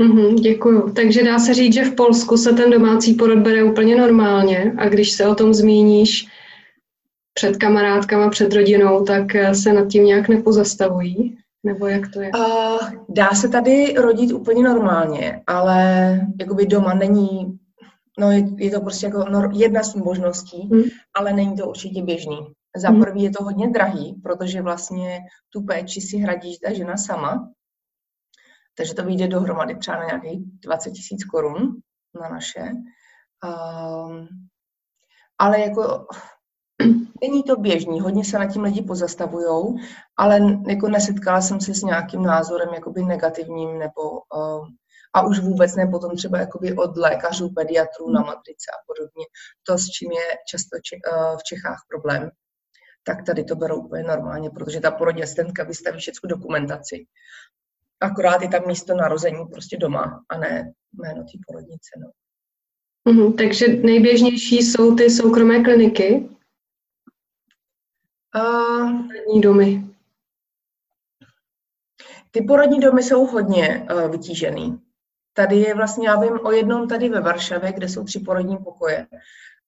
Mm-hmm, 0.01 0.35
děkuju. 0.35 0.93
Takže 0.93 1.25
dá 1.25 1.39
se 1.39 1.55
říct, 1.55 1.75
že 1.75 1.85
v 1.85 1.95
Polsku 1.95 2.37
se 2.37 2.53
ten 2.53 2.71
domácí 2.71 3.15
porod 3.15 3.39
bere 3.39 3.65
úplně 3.65 3.97
normálně 3.97 4.75
a 4.79 4.89
když 4.89 5.13
se 5.13 5.27
o 5.27 5.35
tom 5.35 5.55
zmíníš 5.55 6.27
před 7.35 7.57
kamarádkama, 7.57 8.31
před 8.31 8.53
rodinou, 8.53 9.05
tak 9.05 9.27
se 9.53 9.73
nad 9.73 9.89
tím 9.89 10.05
nějak 10.05 10.29
nepozastavují? 10.29 11.42
Nebo 11.65 11.87
jak 11.87 12.09
to 12.13 12.21
je? 12.21 12.31
Uh, 12.31 12.79
dá 13.09 13.31
se 13.31 13.49
tady 13.49 13.95
rodit 13.95 14.33
úplně 14.33 14.63
normálně, 14.63 15.43
ale 15.47 16.21
jakoby 16.41 16.67
doma 16.67 16.95
není, 16.95 17.59
no 18.19 18.31
je, 18.31 18.43
je 18.57 18.71
to 18.71 18.81
prostě 18.81 19.07
jako 19.07 19.51
jedna 19.53 19.83
z 19.83 19.95
možností, 19.95 20.69
hmm. 20.73 20.83
ale 21.15 21.33
není 21.33 21.57
to 21.57 21.69
určitě 21.69 22.03
běžný. 22.03 22.39
Za 22.77 22.89
hmm. 22.89 23.01
prvý 23.03 23.23
je 23.23 23.31
to 23.31 23.45
hodně 23.45 23.71
drahý, 23.71 24.15
protože 24.23 24.63
vlastně 24.63 25.21
tu 25.51 25.63
péči 25.63 26.01
si 26.01 26.17
hradí 26.17 26.59
ta 26.59 26.73
žena 26.73 26.97
sama, 26.97 27.53
takže 28.77 28.95
to 28.95 29.05
vyjde 29.05 29.29
dohromady 29.29 29.77
třeba 29.77 29.97
na 29.97 30.05
nějakých 30.05 30.41
20 30.65 30.91
tisíc 30.91 31.25
korun 31.25 31.77
na 32.21 32.29
naše. 32.29 32.73
Um, 33.45 34.29
ale 35.39 35.61
jako 35.61 36.07
není 37.23 37.43
to 37.43 37.57
běžný, 37.57 38.01
hodně 38.01 38.25
se 38.25 38.39
na 38.39 38.47
tím 38.47 38.63
lidi 38.63 38.83
pozastavujou, 38.83 39.77
ale 40.17 40.41
jako 40.69 40.89
nesetkala 40.89 41.41
jsem 41.41 41.61
se 41.61 41.75
s 41.75 41.83
nějakým 41.83 42.23
názorem 42.23 42.69
jakoby 42.75 43.03
negativním 43.03 43.79
nebo 43.79 44.03
uh, 44.11 44.67
a 45.15 45.27
už 45.27 45.39
vůbec 45.39 45.77
ne 45.77 45.87
potom 45.87 46.17
třeba 46.17 46.39
jakoby 46.39 46.77
od 46.77 46.97
lékařů, 46.97 47.49
pediatrů 47.49 48.11
na 48.11 48.21
matrice 48.21 48.71
a 48.73 48.83
podobně. 48.87 49.25
To, 49.63 49.79
s 49.79 49.87
čím 49.87 50.11
je 50.11 50.37
často 50.49 50.79
če, 50.83 50.97
uh, 50.97 51.37
v 51.37 51.43
Čechách 51.43 51.79
problém, 51.89 52.31
tak 53.05 53.27
tady 53.27 53.45
to 53.45 53.57
berou 53.57 53.77
úplně 53.77 54.03
normálně, 54.03 54.51
protože 54.51 54.81
ta 54.81 54.91
porodní 54.91 55.23
asistentka 55.23 55.65
vystaví 55.65 55.99
všechnu 55.99 56.29
dokumentaci 56.29 57.07
akorát 58.03 58.43
je 58.43 58.49
tam 58.49 58.67
místo 58.67 58.95
narození 58.95 59.47
prostě 59.47 59.77
doma 59.77 60.25
a 60.29 60.39
ne 60.39 60.73
jméno 60.93 61.23
té 61.23 61.39
porodnice. 61.47 61.91
No. 61.99 62.11
Mm, 63.13 63.33
takže 63.33 63.69
nejběžnější 63.69 64.57
jsou 64.57 64.97
ty 64.97 65.11
soukromé 65.11 65.65
kliniky? 65.65 66.29
Uh, 68.37 69.41
domy. 69.41 69.85
Ty 72.31 72.43
porodní 72.43 72.81
domy 72.81 73.03
jsou 73.03 73.27
hodně 73.27 73.87
uh, 73.93 74.11
vytížený. 74.11 74.79
Tady 75.33 75.57
je 75.57 75.75
vlastně, 75.75 76.09
já 76.09 76.21
vím 76.21 76.41
o 76.45 76.53
jednom 76.53 76.89
tady 76.89 77.09
ve 77.09 77.21
Varšavě, 77.21 77.73
kde 77.73 77.89
jsou 77.89 78.05
tři 78.05 78.21
porodní 78.21 78.57
pokoje. 78.57 79.07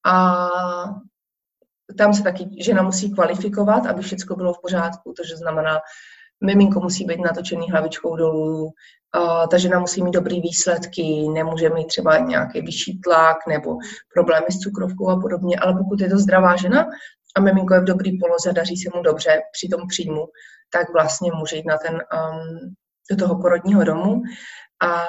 A 0.06 0.48
tam 1.98 2.14
se 2.14 2.22
taky 2.22 2.48
žena 2.64 2.82
musí 2.82 3.14
kvalifikovat, 3.14 3.86
aby 3.86 4.02
všechno 4.02 4.36
bylo 4.36 4.54
v 4.54 4.60
pořádku, 4.62 5.14
takže 5.16 5.36
znamená, 5.36 5.80
miminko 6.44 6.80
musí 6.80 7.04
být 7.04 7.20
natočený 7.20 7.70
hlavičkou 7.70 8.16
dolů, 8.16 8.64
uh, 8.64 9.46
ta 9.50 9.58
žena 9.58 9.78
musí 9.78 10.02
mít 10.02 10.14
dobrý 10.14 10.40
výsledky, 10.40 11.28
nemůže 11.32 11.70
mít 11.70 11.86
třeba 11.86 12.18
nějaký 12.18 12.60
vyšší 12.60 13.00
tlak 13.00 13.36
nebo 13.48 13.76
problémy 14.14 14.46
s 14.50 14.58
cukrovkou 14.58 15.08
a 15.08 15.20
podobně, 15.20 15.56
ale 15.58 15.72
pokud 15.72 16.00
je 16.00 16.08
to 16.08 16.18
zdravá 16.18 16.56
žena 16.56 16.86
a 17.36 17.40
miminko 17.40 17.74
je 17.74 17.80
v 17.80 17.84
dobrý 17.84 18.18
poloze, 18.18 18.52
daří 18.52 18.76
se 18.76 18.90
mu 18.94 19.02
dobře 19.02 19.40
při 19.52 19.68
tom 19.68 19.88
příjmu, 19.88 20.26
tak 20.70 20.92
vlastně 20.92 21.30
může 21.34 21.56
jít 21.56 21.66
na 21.66 21.76
ten, 21.78 21.94
um, 21.94 22.74
do 23.10 23.16
toho 23.16 23.40
porodního 23.40 23.84
domu. 23.84 24.22
A 24.82 25.06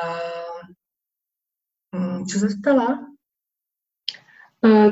um, 1.96 2.25
co 2.25 2.39
se 2.39 2.50
stala? 2.50 3.00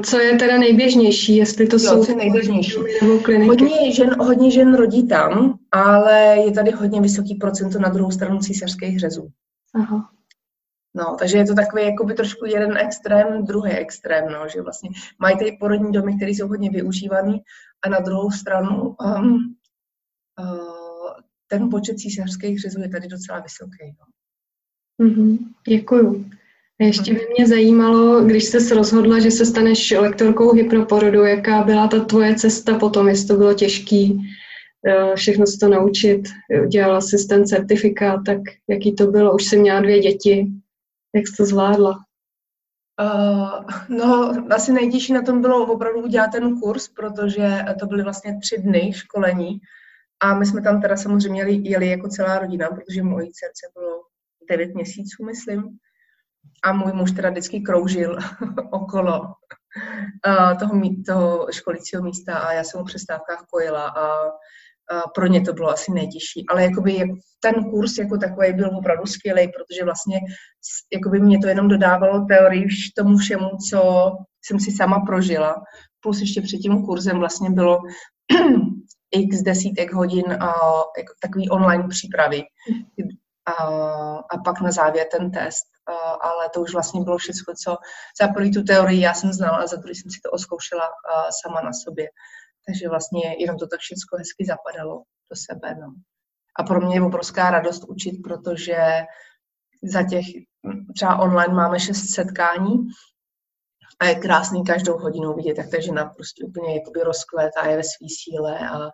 Co 0.03 0.19
je 0.19 0.35
teda 0.37 0.57
nejběžnější, 0.57 1.35
jestli 1.35 1.67
to 1.67 1.75
jo, 1.75 1.79
jsou 1.79 2.15
nejběžnější. 2.15 2.77
nebo 3.01 3.19
kliniky? 3.19 3.47
Hodně 3.47 3.93
žen, 3.93 4.15
hodně 4.19 4.51
žen 4.51 4.75
rodí 4.75 5.07
tam, 5.07 5.59
ale 5.71 6.37
je 6.45 6.51
tady 6.51 6.71
hodně 6.71 7.01
vysoký 7.01 7.35
procento 7.35 7.79
na 7.79 7.89
druhou 7.89 8.11
stranu 8.11 8.39
císařských 8.39 8.99
řezů. 8.99 9.29
Aha. 9.75 10.12
No, 10.95 11.15
takže 11.19 11.37
je 11.37 11.45
to 11.45 11.55
takový 11.55 11.83
jakoby 11.83 12.13
trošku 12.13 12.45
jeden 12.45 12.77
extrém, 12.77 13.45
druhý 13.45 13.71
extrém, 13.71 14.29
no, 14.31 14.47
že 14.47 14.61
vlastně 14.61 14.89
mají 15.19 15.37
tady 15.37 15.57
porodní 15.59 15.91
domy, 15.91 16.15
které 16.15 16.31
jsou 16.31 16.47
hodně 16.47 16.69
využívané 16.69 17.37
a 17.85 17.89
na 17.89 17.99
druhou 17.99 18.31
stranu 18.31 18.95
um, 19.05 19.55
uh, 20.39 21.13
ten 21.47 21.69
počet 21.69 21.97
císařských 21.97 22.61
řezů 22.61 22.81
je 22.81 22.89
tady 22.89 23.07
docela 23.07 23.39
vysoký. 23.39 23.95
No. 23.99 24.05
Mm-hmm, 25.07 25.37
děkuju. 25.67 26.25
Ještě 26.79 27.13
by 27.13 27.27
mě 27.37 27.47
zajímalo, 27.47 28.21
když 28.21 28.43
jsi 28.43 28.73
rozhodla, 28.73 29.19
že 29.19 29.31
se 29.31 29.45
staneš 29.45 29.91
lektorkou 29.91 30.53
hypnoporodu, 30.53 31.23
jaká 31.23 31.63
byla 31.63 31.87
ta 31.87 31.99
tvoje 31.99 32.35
cesta 32.35 32.79
potom, 32.79 33.07
jestli 33.07 33.27
to 33.27 33.37
bylo 33.37 33.53
těžký 33.53 34.21
eh, 34.87 35.15
všechno 35.15 35.47
se 35.47 35.57
to 35.59 35.67
naučit. 35.67 36.21
Dělala 36.67 37.01
jsi 37.01 37.27
ten 37.27 37.45
certifikát, 37.45 38.19
tak 38.25 38.39
jaký 38.69 38.95
to 38.95 39.07
bylo? 39.07 39.35
Už 39.35 39.43
jsi 39.43 39.57
měla 39.57 39.81
dvě 39.81 39.99
děti. 39.99 40.47
Jak 41.15 41.27
jsi 41.27 41.35
to 41.37 41.45
zvládla? 41.45 41.95
Uh, 43.01 43.63
no, 43.89 44.33
asi 44.49 44.73
nejtěžší 44.73 45.13
na 45.13 45.21
tom 45.21 45.41
bylo 45.41 45.73
opravdu 45.73 46.03
udělat 46.03 46.31
ten 46.31 46.59
kurz, 46.59 46.87
protože 46.87 47.65
to 47.79 47.85
byly 47.85 48.03
vlastně 48.03 48.39
tři 48.41 48.57
dny 48.57 48.93
školení 48.93 49.59
a 50.19 50.33
my 50.33 50.45
jsme 50.45 50.61
tam 50.61 50.81
teda 50.81 50.97
samozřejmě 50.97 51.41
jeli, 51.41 51.87
jako 51.87 52.07
celá 52.07 52.39
rodina, 52.39 52.69
protože 52.69 53.03
mojí 53.03 53.31
dcerce 53.31 53.71
bylo 53.73 54.01
devět 54.49 54.75
měsíců, 54.75 55.25
myslím 55.25 55.77
a 56.63 56.73
můj 56.73 56.93
muž 56.93 57.11
teda 57.11 57.29
vždycky 57.29 57.61
kroužil 57.61 58.17
okolo 58.71 59.21
uh, 60.27 60.57
toho, 60.59 60.81
toho 61.05 61.47
školicího 61.51 62.03
místa 62.03 62.37
a 62.37 62.53
já 62.53 62.63
jsem 62.63 62.79
mu 62.79 62.85
přestávkách 62.85 63.45
kojila 63.51 63.87
a 63.87 64.31
pro 65.15 65.27
ně 65.27 65.41
to 65.41 65.53
bylo 65.53 65.69
asi 65.69 65.91
nejtěžší. 65.91 66.45
Ale 66.49 66.63
jakoby 66.63 67.03
ten 67.39 67.53
kurz 67.69 67.97
jako 67.97 68.17
takový 68.17 68.53
byl 68.53 68.77
opravdu 68.77 69.05
skvělý, 69.05 69.47
protože 69.47 69.83
vlastně 69.83 70.19
jakoby 70.93 71.19
mě 71.19 71.39
to 71.39 71.47
jenom 71.47 71.67
dodávalo 71.67 72.25
teorii 72.25 72.67
tomu 72.97 73.17
všemu, 73.17 73.49
co 73.69 74.11
jsem 74.45 74.59
si 74.59 74.71
sama 74.71 74.99
prožila. 74.99 75.63
Plus 75.99 76.19
ještě 76.19 76.41
před 76.41 76.57
tím 76.57 76.85
kurzem 76.85 77.19
vlastně 77.19 77.49
bylo 77.49 77.79
x 79.11 79.41
desítek 79.41 79.93
hodin 79.93 80.25
uh, 80.25 80.83
jako 80.97 81.13
takový 81.21 81.49
online 81.49 81.87
přípravy. 81.87 82.43
A, 83.45 83.63
a 84.31 84.37
pak 84.45 84.61
na 84.61 84.71
závěr 84.71 85.07
ten 85.11 85.31
test 85.31 85.63
ale 86.21 86.49
to 86.53 86.61
už 86.61 86.73
vlastně 86.73 87.03
bylo 87.03 87.17
všechno, 87.17 87.53
co 87.63 87.77
za 88.21 88.27
první 88.27 88.51
tu 88.51 88.63
teorii 88.63 89.01
já 89.01 89.13
jsem 89.13 89.33
znala 89.33 89.57
a 89.57 89.67
za 89.67 89.75
druhý 89.75 89.95
jsem 89.95 90.11
si 90.11 90.19
to 90.23 90.31
oskoušela 90.31 90.89
sama 91.43 91.61
na 91.61 91.73
sobě. 91.73 92.07
Takže 92.67 92.89
vlastně 92.89 93.35
jenom 93.39 93.57
to 93.57 93.67
tak 93.67 93.79
všechno 93.79 94.17
hezky 94.17 94.45
zapadalo 94.45 95.03
do 95.31 95.35
sebe. 95.35 95.75
No. 95.75 95.93
A 96.59 96.63
pro 96.63 96.81
mě 96.81 96.95
je 96.95 97.01
obrovská 97.01 97.49
radost 97.49 97.83
učit, 97.87 98.21
protože 98.23 98.77
za 99.83 100.03
těch 100.03 100.25
třeba 100.95 101.19
online 101.19 101.53
máme 101.53 101.79
šest 101.79 102.09
setkání 102.09 102.87
a 103.99 104.05
je 104.05 104.15
krásný 104.15 104.63
každou 104.63 104.97
hodinu 104.97 105.33
vidět, 105.33 105.57
jak 105.57 105.69
ta 105.69 105.81
žena 105.81 106.05
prostě 106.05 106.43
úplně 106.45 106.75
jakoby 106.75 106.99
rozkvétá, 107.03 107.67
je 107.67 107.77
ve 107.77 107.83
své 107.83 108.07
síle 108.09 108.69
a 108.69 108.91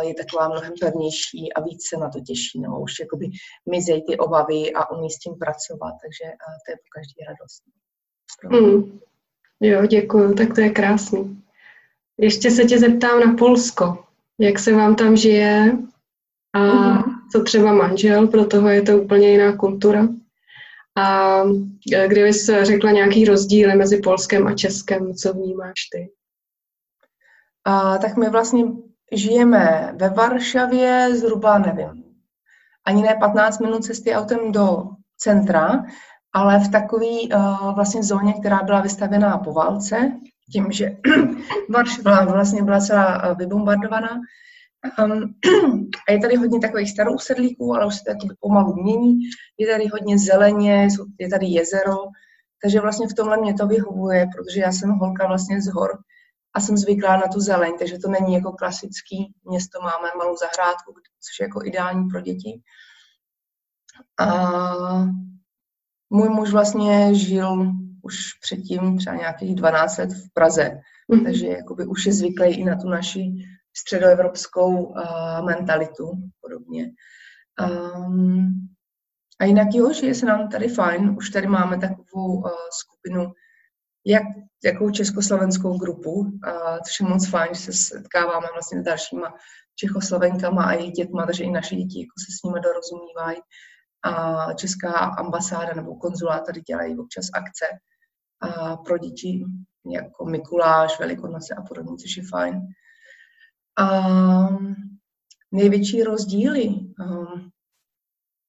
je 0.00 0.14
taková 0.14 0.48
mnohem 0.48 0.72
pevnější 0.80 1.52
a 1.52 1.60
víc 1.60 1.88
se 1.88 1.96
na 1.96 2.10
to 2.10 2.20
těší. 2.20 2.60
No. 2.60 2.80
Už 2.80 2.92
jakoby 3.00 3.26
mizej 3.70 4.04
ty 4.04 4.16
obavy 4.16 4.72
a 4.72 4.90
umí 4.90 5.10
s 5.10 5.18
tím 5.18 5.34
pracovat, 5.34 5.94
takže 6.02 6.24
to 6.66 6.72
je 6.72 6.76
po 6.76 6.88
každý 6.94 7.24
radost. 7.28 7.62
Hmm. 8.50 9.00
Jo, 9.60 9.86
děkuju, 9.86 10.34
tak 10.34 10.54
to 10.54 10.60
je 10.60 10.70
krásný. 10.70 11.42
Ještě 12.18 12.50
se 12.50 12.64
tě 12.64 12.78
zeptám 12.78 13.20
na 13.20 13.34
Polsko. 13.38 14.04
Jak 14.40 14.58
se 14.58 14.72
vám 14.72 14.96
tam 14.96 15.16
žije 15.16 15.78
a 16.52 16.60
mm-hmm. 16.60 17.04
co 17.32 17.42
třeba 17.42 17.72
manžel, 17.72 18.26
pro 18.26 18.46
toho 18.46 18.68
je 18.68 18.82
to 18.82 18.98
úplně 18.98 19.30
jiná 19.30 19.56
kultura. 19.56 20.08
A 20.96 21.42
kdyby 22.06 22.32
jsi 22.32 22.64
řekla 22.64 22.90
nějaký 22.90 23.24
rozdíly 23.24 23.76
mezi 23.76 24.00
Polskem 24.00 24.46
a 24.46 24.54
Českem, 24.54 25.14
co 25.14 25.32
vnímáš 25.32 25.84
ty? 25.92 26.10
A, 27.64 27.98
tak 27.98 28.16
my 28.16 28.30
vlastně 28.30 28.64
žijeme 29.12 29.94
ve 29.96 30.08
Varšavě 30.08 31.16
zhruba, 31.16 31.58
nevím, 31.58 32.04
ani 32.84 33.02
ne 33.02 33.16
15 33.20 33.60
minut 33.60 33.84
cesty 33.84 34.14
autem 34.14 34.52
do 34.52 34.82
centra, 35.16 35.84
ale 36.32 36.58
v 36.58 36.70
takové 36.70 37.20
uh, 37.34 37.74
vlastně 37.74 38.02
zóně, 38.02 38.32
která 38.32 38.62
byla 38.62 38.80
vystavená 38.80 39.38
po 39.38 39.52
válce, 39.52 40.12
tím, 40.52 40.72
že 40.72 40.96
Varšava 41.74 42.24
vlastně 42.24 42.62
byla 42.62 42.80
celá 42.80 43.30
uh, 43.30 43.38
vybombardovaná, 43.38 44.20
Um, 45.04 45.34
a 46.08 46.12
je 46.12 46.18
tady 46.18 46.36
hodně 46.36 46.60
takových 46.60 46.90
starou 46.90 47.18
sedlíků, 47.18 47.74
ale 47.74 47.86
už 47.86 47.94
se 47.94 48.02
to 48.04 48.34
pomalu 48.40 48.74
mění. 48.74 49.20
Je 49.58 49.66
tady 49.66 49.86
hodně 49.86 50.18
zeleně, 50.18 50.88
je 51.18 51.28
tady 51.28 51.46
jezero, 51.46 51.96
takže 52.62 52.80
vlastně 52.80 53.08
v 53.08 53.14
tomhle 53.14 53.36
mě 53.36 53.54
to 53.54 53.66
vyhovuje, 53.66 54.26
protože 54.36 54.60
já 54.60 54.72
jsem 54.72 54.90
holka 54.90 55.26
vlastně 55.26 55.62
z 55.62 55.72
hor 55.72 55.98
a 56.54 56.60
jsem 56.60 56.76
zvyklá 56.76 57.16
na 57.16 57.28
tu 57.32 57.40
zeleň, 57.40 57.78
takže 57.78 57.98
to 57.98 58.08
není 58.08 58.34
jako 58.34 58.52
klasický 58.52 59.34
město, 59.44 59.80
máme 59.82 60.08
malou 60.18 60.36
zahrádku, 60.36 60.92
což 60.94 61.40
je 61.40 61.44
jako 61.44 61.64
ideální 61.64 62.08
pro 62.08 62.20
děti. 62.20 62.62
A 64.20 64.26
můj 66.10 66.28
muž 66.28 66.50
vlastně 66.50 67.14
žil 67.14 67.72
už 68.08 68.16
předtím 68.40 68.98
třeba 68.98 69.16
nějakých 69.16 69.54
12 69.54 69.98
let 69.98 70.12
v 70.12 70.32
Praze, 70.34 70.80
mm. 71.08 71.24
takže 71.24 71.46
jakoby 71.46 71.86
už 71.86 72.06
je 72.06 72.12
zvyklý 72.12 72.54
i 72.54 72.64
na 72.64 72.76
tu 72.76 72.88
naši 72.88 73.32
středoevropskou 73.76 74.84
uh, 74.84 75.46
mentalitu 75.46 76.10
podobně. 76.40 76.90
Um, 77.60 78.68
a 79.40 79.44
jinak 79.44 79.68
jo, 79.72 79.92
že 79.92 80.14
se 80.14 80.26
nám 80.26 80.48
tady 80.48 80.68
fajn. 80.68 81.14
Už 81.18 81.30
tady 81.30 81.46
máme 81.46 81.78
takovou 81.78 82.34
uh, 82.36 82.50
skupinu, 82.80 83.32
jak, 84.06 84.22
jakou 84.64 84.90
československou 84.90 85.78
grupu, 85.78 86.12
uh, 86.12 86.30
což 86.86 87.00
je 87.00 87.06
moc 87.06 87.28
fajn, 87.28 87.54
že 87.54 87.60
se 87.60 87.72
setkáváme 87.72 88.46
vlastně 88.52 88.80
s 88.80 88.84
dalšíma 88.84 89.34
Čechoslovenkama 89.74 90.64
a 90.64 90.72
jejich 90.72 90.92
dětma, 90.92 91.26
takže 91.26 91.44
i 91.44 91.50
naše 91.50 91.76
děti 91.76 91.98
jako 92.00 92.16
se 92.18 92.30
s 92.32 92.42
nimi 92.44 92.60
dorozumívají. 92.60 93.40
A 94.04 94.52
česká 94.52 94.92
ambasáda 94.92 95.74
nebo 95.74 95.96
konzulát 95.96 96.46
tady 96.46 96.60
dělají 96.60 96.98
občas 96.98 97.26
akce 97.34 97.66
a 98.40 98.76
pro 98.76 98.98
děti 98.98 99.44
jako 99.92 100.24
Mikuláš, 100.24 100.98
Velikonoce 100.98 101.54
a 101.54 101.62
podobně, 101.62 101.96
což 101.96 102.16
je 102.16 102.22
fajn. 102.22 102.60
A 103.78 104.08
největší 105.52 106.02
rozdíly. 106.02 106.68
Um, 106.68 107.50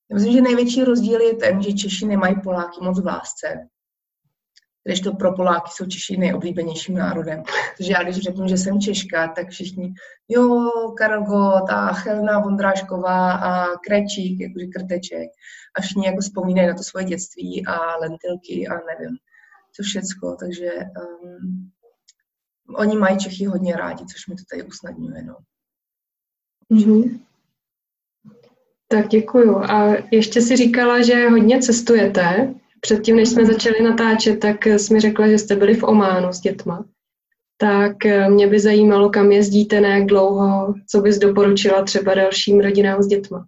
já 0.10 0.14
myslím, 0.14 0.34
že 0.34 0.42
největší 0.42 0.84
rozdíl 0.84 1.22
je 1.22 1.36
ten, 1.36 1.62
že 1.62 1.74
Češi 1.74 2.06
nemají 2.06 2.42
Poláky 2.42 2.82
moc 2.82 3.02
v 3.02 3.06
lásce. 3.06 3.68
Když 4.84 5.00
to 5.02 5.14
pro 5.14 5.36
Poláky 5.36 5.70
jsou 5.72 5.86
Češi 5.86 6.18
nejoblíbenějším 6.18 6.96
národem. 6.96 7.44
Takže 7.78 7.92
já 7.92 8.04
když 8.04 8.18
řeknu, 8.18 8.48
že 8.48 8.58
jsem 8.58 8.82
Češka, 8.82 9.28
tak 9.28 9.50
všichni, 9.50 9.94
jo, 10.28 10.72
Karel 10.98 11.24
Gott 11.24 11.70
a 11.70 11.94
Chelna 11.94 12.40
Vondrášková 12.40 13.32
a 13.32 13.66
Krečík, 13.78 14.40
jakože 14.40 14.66
krteček. 14.66 15.30
A 15.76 15.82
všichni 15.82 16.06
jako 16.06 16.22
vzpomínají 16.22 16.68
na 16.68 16.74
to 16.74 16.84
svoje 16.84 17.06
dětství 17.06 17.66
a 17.66 17.98
lentilky 17.98 18.68
a 18.68 18.74
nevím, 18.74 19.18
co 19.80 19.84
všecko. 19.84 20.36
Takže 20.40 20.72
um, 20.72 21.72
oni 22.76 22.98
mají 22.98 23.18
Čechy 23.18 23.46
hodně 23.46 23.76
rádi, 23.76 24.06
což 24.06 24.28
mi 24.28 24.36
to 24.36 24.44
tady 24.52 24.64
usnadňuje. 24.64 25.24
No. 25.24 25.36
Mm-hmm. 26.72 27.20
Tak 28.88 29.08
děkuju. 29.08 29.58
A 29.58 29.96
ještě 30.12 30.42
si 30.42 30.56
říkala, 30.56 31.02
že 31.02 31.30
hodně 31.30 31.62
cestujete. 31.62 32.54
Předtím, 32.82 33.16
než 33.16 33.30
jsme 33.30 33.46
začali 33.46 33.84
natáčet, 33.84 34.40
tak 34.40 34.66
jsi 34.66 34.94
mi 34.94 35.00
řekla, 35.00 35.28
že 35.28 35.38
jste 35.38 35.56
byli 35.56 35.76
v 35.76 35.84
Ománu 35.84 36.34
s 36.34 36.40
dětma. 36.40 36.86
Tak 37.58 38.06
eh, 38.06 38.30
mě 38.30 38.48
by 38.48 38.60
zajímalo, 38.60 39.10
kam 39.10 39.32
jezdíte, 39.32 39.82
na 39.82 39.90
jak 39.90 40.06
dlouho, 40.06 40.74
co 40.88 41.02
bys 41.02 41.18
doporučila 41.18 41.84
třeba 41.84 42.14
dalším 42.14 42.60
rodinám 42.60 43.04
s 43.04 43.08
dětma. 43.08 43.48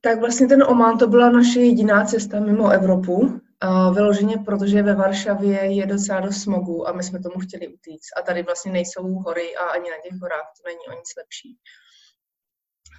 Tak 0.00 0.20
vlastně 0.20 0.46
ten 0.46 0.62
Omán 0.62 0.98
to 0.98 1.06
byla 1.06 1.30
naše 1.30 1.60
jediná 1.60 2.04
cesta 2.04 2.40
mimo 2.40 2.70
Evropu. 2.70 3.40
Vyloženě, 3.94 4.36
protože 4.38 4.82
ve 4.82 4.94
Varšavě 4.94 5.74
je 5.74 5.86
docela 5.86 6.20
dost 6.20 6.42
smogu 6.42 6.88
a 6.88 6.92
my 6.92 7.02
jsme 7.02 7.20
tomu 7.20 7.40
chtěli 7.40 7.68
utíct. 7.68 8.18
A 8.18 8.22
tady 8.22 8.42
vlastně 8.42 8.72
nejsou 8.72 9.14
hory 9.14 9.56
a 9.56 9.64
ani 9.64 9.90
na 9.90 9.96
těch 10.02 10.20
horách 10.20 10.52
to 10.56 10.68
není 10.68 10.86
o 10.88 11.00
nic 11.00 11.16
lepší. 11.18 11.58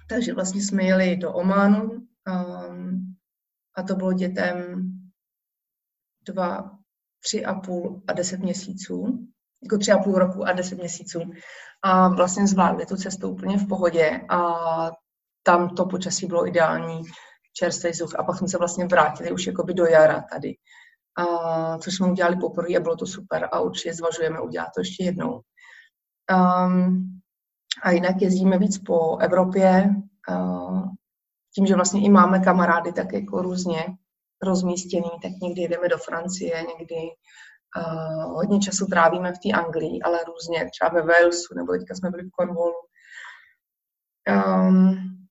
Takže 0.08 0.34
vlastně 0.34 0.62
jsme 0.62 0.82
jeli 0.82 1.16
do 1.16 1.32
Ománu 1.32 1.82
um, 1.82 3.14
a 3.76 3.82
to 3.82 3.94
bylo 3.94 4.12
dětem 4.12 4.82
dva, 6.26 6.70
tři 7.24 7.44
a 7.44 7.54
půl 7.54 8.02
a 8.08 8.12
deset 8.12 8.40
měsíců, 8.40 9.28
jako 9.62 9.78
tři 9.78 9.92
a 9.92 9.98
půl 9.98 10.14
roku 10.14 10.46
a 10.46 10.52
deset 10.52 10.78
měsíců. 10.78 11.20
A 11.82 12.08
vlastně 12.08 12.46
zvládli 12.46 12.86
tu 12.86 12.96
cestu 12.96 13.28
úplně 13.28 13.58
v 13.58 13.68
pohodě 13.68 14.20
a 14.28 14.54
tam 15.42 15.68
to 15.68 15.86
počasí 15.86 16.26
bylo 16.26 16.48
ideální, 16.48 17.02
čerstvý 17.56 17.90
vzduch 17.90 18.14
a 18.18 18.22
pak 18.22 18.38
jsme 18.38 18.48
se 18.48 18.58
vlastně 18.58 18.86
vrátili 18.86 19.32
už 19.32 19.46
jakoby 19.46 19.74
do 19.74 19.86
jara 19.86 20.24
tady. 20.32 20.54
A, 21.18 21.78
což 21.78 21.94
jsme 21.94 22.06
udělali 22.06 22.36
poprvé 22.36 22.76
a 22.76 22.80
bylo 22.80 22.96
to 22.96 23.06
super 23.06 23.48
a 23.52 23.60
určitě 23.60 23.94
zvažujeme 23.94 24.40
udělat 24.40 24.68
to 24.74 24.80
ještě 24.80 25.04
jednou. 25.04 25.40
Um, 26.32 27.20
a 27.82 27.90
jinak 27.90 28.22
jezdíme 28.22 28.58
víc 28.58 28.78
po 28.78 29.18
Evropě, 29.18 29.94
tím, 31.54 31.66
že 31.66 31.74
vlastně 31.74 32.04
i 32.04 32.08
máme 32.08 32.38
kamarády 32.38 32.92
tak 32.92 33.12
jako 33.12 33.42
různě 33.42 33.86
rozmístěný, 34.42 35.10
tak 35.22 35.32
někdy 35.42 35.62
jdeme 35.62 35.88
do 35.88 35.98
Francie, 35.98 36.64
někdy 36.78 36.96
uh, 37.76 38.34
hodně 38.34 38.60
času 38.60 38.86
trávíme 38.86 39.32
v 39.32 39.38
té 39.38 39.58
Anglii, 39.58 40.02
ale 40.02 40.24
různě, 40.24 40.70
třeba 40.70 40.90
ve 40.90 41.02
Walesu, 41.02 41.54
nebo 41.54 41.72
teďka 41.72 41.94
jsme 41.94 42.10
byli 42.10 42.22
v 42.22 42.30
Cornwallu. 42.30 42.74
Um, 44.28 45.23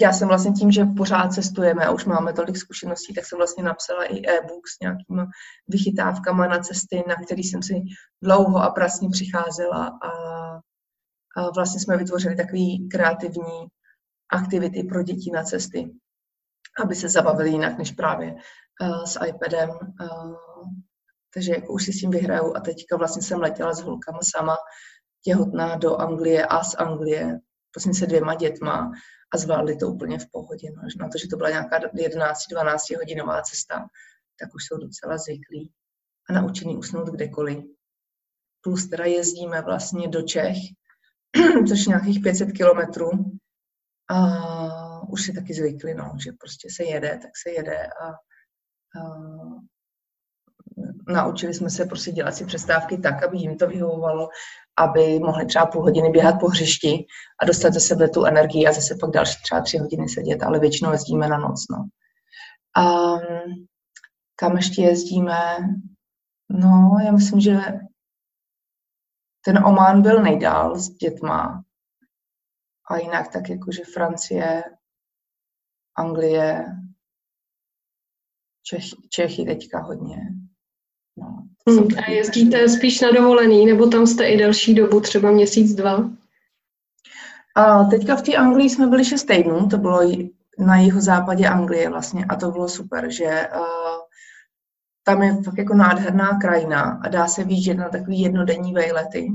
já 0.00 0.12
jsem 0.12 0.28
vlastně 0.28 0.52
tím, 0.52 0.70
že 0.70 0.84
pořád 0.84 1.32
cestujeme 1.32 1.86
a 1.86 1.90
už 1.90 2.04
máme 2.04 2.32
tolik 2.32 2.56
zkušeností, 2.56 3.14
tak 3.14 3.26
jsem 3.26 3.38
vlastně 3.38 3.64
napsala 3.64 4.04
i 4.04 4.26
e-book 4.26 4.68
s 4.68 4.80
nějakými 4.80 5.22
vychytávkama 5.68 6.46
na 6.46 6.58
cesty, 6.58 7.04
na 7.08 7.14
který 7.14 7.42
jsem 7.42 7.62
si 7.62 7.82
dlouho 8.22 8.58
a 8.58 8.70
prasně 8.70 9.08
přicházela 9.10 9.98
a 10.02 10.10
vlastně 11.54 11.80
jsme 11.80 11.96
vytvořili 11.96 12.36
takový 12.36 12.88
kreativní 12.88 13.66
aktivity 14.32 14.82
pro 14.82 15.02
děti 15.02 15.30
na 15.30 15.42
cesty, 15.42 15.90
aby 16.84 16.94
se 16.94 17.08
zabavili 17.08 17.50
jinak 17.50 17.78
než 17.78 17.90
právě 17.90 18.34
uh, 18.34 19.04
s 19.04 19.18
iPadem. 19.26 19.70
Uh, 19.70 20.36
takže 21.34 21.52
jako 21.52 21.72
už 21.72 21.84
si 21.84 21.92
s 21.92 22.00
tím 22.00 22.10
vyhraju 22.10 22.56
a 22.56 22.60
teďka 22.60 22.96
vlastně 22.96 23.22
jsem 23.22 23.40
letěla 23.40 23.74
s 23.74 23.80
holkama 23.80 24.18
sama 24.22 24.56
těhotná 25.24 25.76
do 25.76 25.96
Anglie 25.96 26.46
a 26.46 26.64
z 26.64 26.74
Anglie, 26.74 27.38
vlastně 27.76 27.94
se 27.94 28.06
dvěma 28.06 28.34
dětma 28.34 28.92
a 29.34 29.38
zvládli 29.38 29.76
to 29.76 29.88
úplně 29.88 30.18
v 30.18 30.30
pohodě. 30.32 30.70
No, 30.70 30.82
na 31.00 31.08
to, 31.08 31.18
že 31.18 31.28
to 31.28 31.36
byla 31.36 31.50
nějaká 31.50 31.78
11-12 31.78 32.96
hodinová 32.98 33.42
cesta, 33.42 33.88
tak 34.40 34.54
už 34.54 34.64
jsou 34.64 34.76
docela 34.76 35.18
zvyklí 35.18 35.72
a 36.28 36.32
naučení 36.32 36.76
usnout 36.76 37.08
kdekoliv. 37.08 37.64
Plus 38.60 38.88
teda 38.88 39.04
jezdíme 39.04 39.62
vlastně 39.62 40.08
do 40.08 40.22
Čech, 40.22 40.56
což 41.68 41.86
nějakých 41.86 42.20
500 42.22 42.52
kilometrů. 42.52 43.10
A 44.10 45.08
už 45.08 45.22
si 45.22 45.32
taky 45.32 45.54
zvykli, 45.54 45.94
no, 45.94 46.12
že 46.24 46.32
prostě 46.32 46.68
se 46.76 46.84
jede, 46.84 47.18
tak 47.22 47.30
se 47.42 47.50
jede 47.50 47.86
a, 47.86 48.08
a 48.08 49.28
naučili 51.08 51.54
jsme 51.54 51.70
se 51.70 51.84
prostě 51.84 52.12
dělat 52.12 52.32
si 52.32 52.44
přestávky 52.44 52.98
tak, 52.98 53.22
aby 53.22 53.38
jim 53.38 53.58
to 53.58 53.66
vyhovovalo, 53.66 54.28
aby 54.78 55.18
mohli 55.18 55.46
třeba 55.46 55.66
půl 55.66 55.82
hodiny 55.82 56.10
běhat 56.10 56.40
po 56.40 56.48
hřišti 56.48 57.06
a 57.42 57.44
dostat 57.44 57.72
ze 57.72 57.80
sebe 57.80 58.08
tu 58.08 58.24
energii 58.24 58.66
a 58.66 58.72
zase 58.72 58.96
pak 59.00 59.10
další 59.10 59.42
třeba 59.42 59.60
tři 59.60 59.78
hodiny 59.78 60.08
sedět, 60.08 60.42
ale 60.42 60.58
většinou 60.58 60.92
jezdíme 60.92 61.28
na 61.28 61.38
noc, 61.38 61.64
no. 61.70 61.88
A 62.82 63.14
kam 64.36 64.56
ještě 64.56 64.82
jezdíme? 64.82 65.56
No, 66.48 66.96
já 67.04 67.12
myslím, 67.12 67.40
že 67.40 67.60
ten 69.44 69.64
Oman 69.64 70.02
byl 70.02 70.22
nejdál 70.22 70.78
s 70.78 70.88
dětma. 70.88 71.64
A 72.90 72.96
jinak 72.96 73.32
tak 73.32 73.48
jakože 73.48 73.82
Francie, 73.94 74.62
Anglie, 75.96 76.64
Čech, 78.62 78.84
Čechy 79.10 79.44
teďka 79.44 79.80
hodně. 79.80 80.16
Hmm, 81.68 81.88
a 82.06 82.10
jezdíte 82.10 82.68
spíš 82.68 83.00
na 83.00 83.10
dovolený, 83.10 83.66
nebo 83.66 83.86
tam 83.86 84.06
jste 84.06 84.28
i 84.28 84.36
delší 84.36 84.74
dobu, 84.74 85.00
třeba 85.00 85.30
měsíc, 85.30 85.74
dva? 85.74 86.10
A 87.56 87.84
teďka 87.84 88.16
v 88.16 88.22
té 88.22 88.36
Anglii 88.36 88.70
jsme 88.70 88.86
byli 88.86 89.04
šest 89.04 89.24
týdnů, 89.24 89.68
to 89.68 89.78
bylo 89.78 90.00
na 90.58 90.76
jeho 90.76 91.00
západě 91.00 91.48
Anglie 91.48 91.88
vlastně 91.88 92.24
a 92.24 92.36
to 92.36 92.50
bylo 92.50 92.68
super, 92.68 93.10
že 93.10 93.48
uh, 93.54 93.62
tam 95.04 95.22
je 95.22 95.42
fakt 95.42 95.58
jako 95.58 95.74
nádherná 95.74 96.38
krajina 96.40 97.00
a 97.04 97.08
dá 97.08 97.26
se 97.26 97.44
výjíždět 97.44 97.78
na 97.78 97.88
takový 97.88 98.20
jednodenní 98.20 98.72
vejlety 98.72 99.32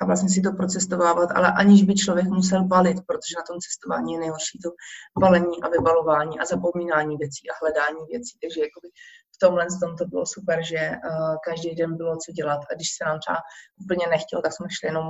a 0.00 0.04
vlastně 0.04 0.28
si 0.28 0.40
to 0.40 0.52
procestovávat, 0.52 1.30
ale 1.34 1.52
aniž 1.52 1.82
by 1.82 1.94
člověk 1.94 2.26
musel 2.26 2.64
balit, 2.64 2.96
protože 3.06 3.36
na 3.36 3.42
tom 3.42 3.60
cestování 3.60 4.12
je 4.12 4.20
nejhorší 4.20 4.58
to 4.58 4.70
balení 5.18 5.62
a 5.62 5.68
vybalování 5.68 6.40
a 6.40 6.44
zapomínání 6.44 7.16
věcí 7.16 7.50
a 7.50 7.54
hledání 7.60 8.06
věcí. 8.10 8.38
Takže 8.42 8.60
jakoby 8.60 8.88
v 9.36 9.46
tomhle 9.46 9.66
tom 9.82 9.96
to 9.96 10.06
bylo 10.06 10.26
super, 10.26 10.64
že 10.64 10.90
uh, 10.90 11.36
každý 11.44 11.74
den 11.74 11.96
bylo 11.96 12.16
co 12.16 12.32
dělat 12.32 12.60
a 12.70 12.74
když 12.74 12.88
se 12.96 13.04
nám 13.04 13.18
třeba 13.20 13.38
úplně 13.84 14.06
nechtělo, 14.06 14.42
tak 14.42 14.52
jsme 14.52 14.66
šli 14.70 14.88
jenom, 14.88 15.06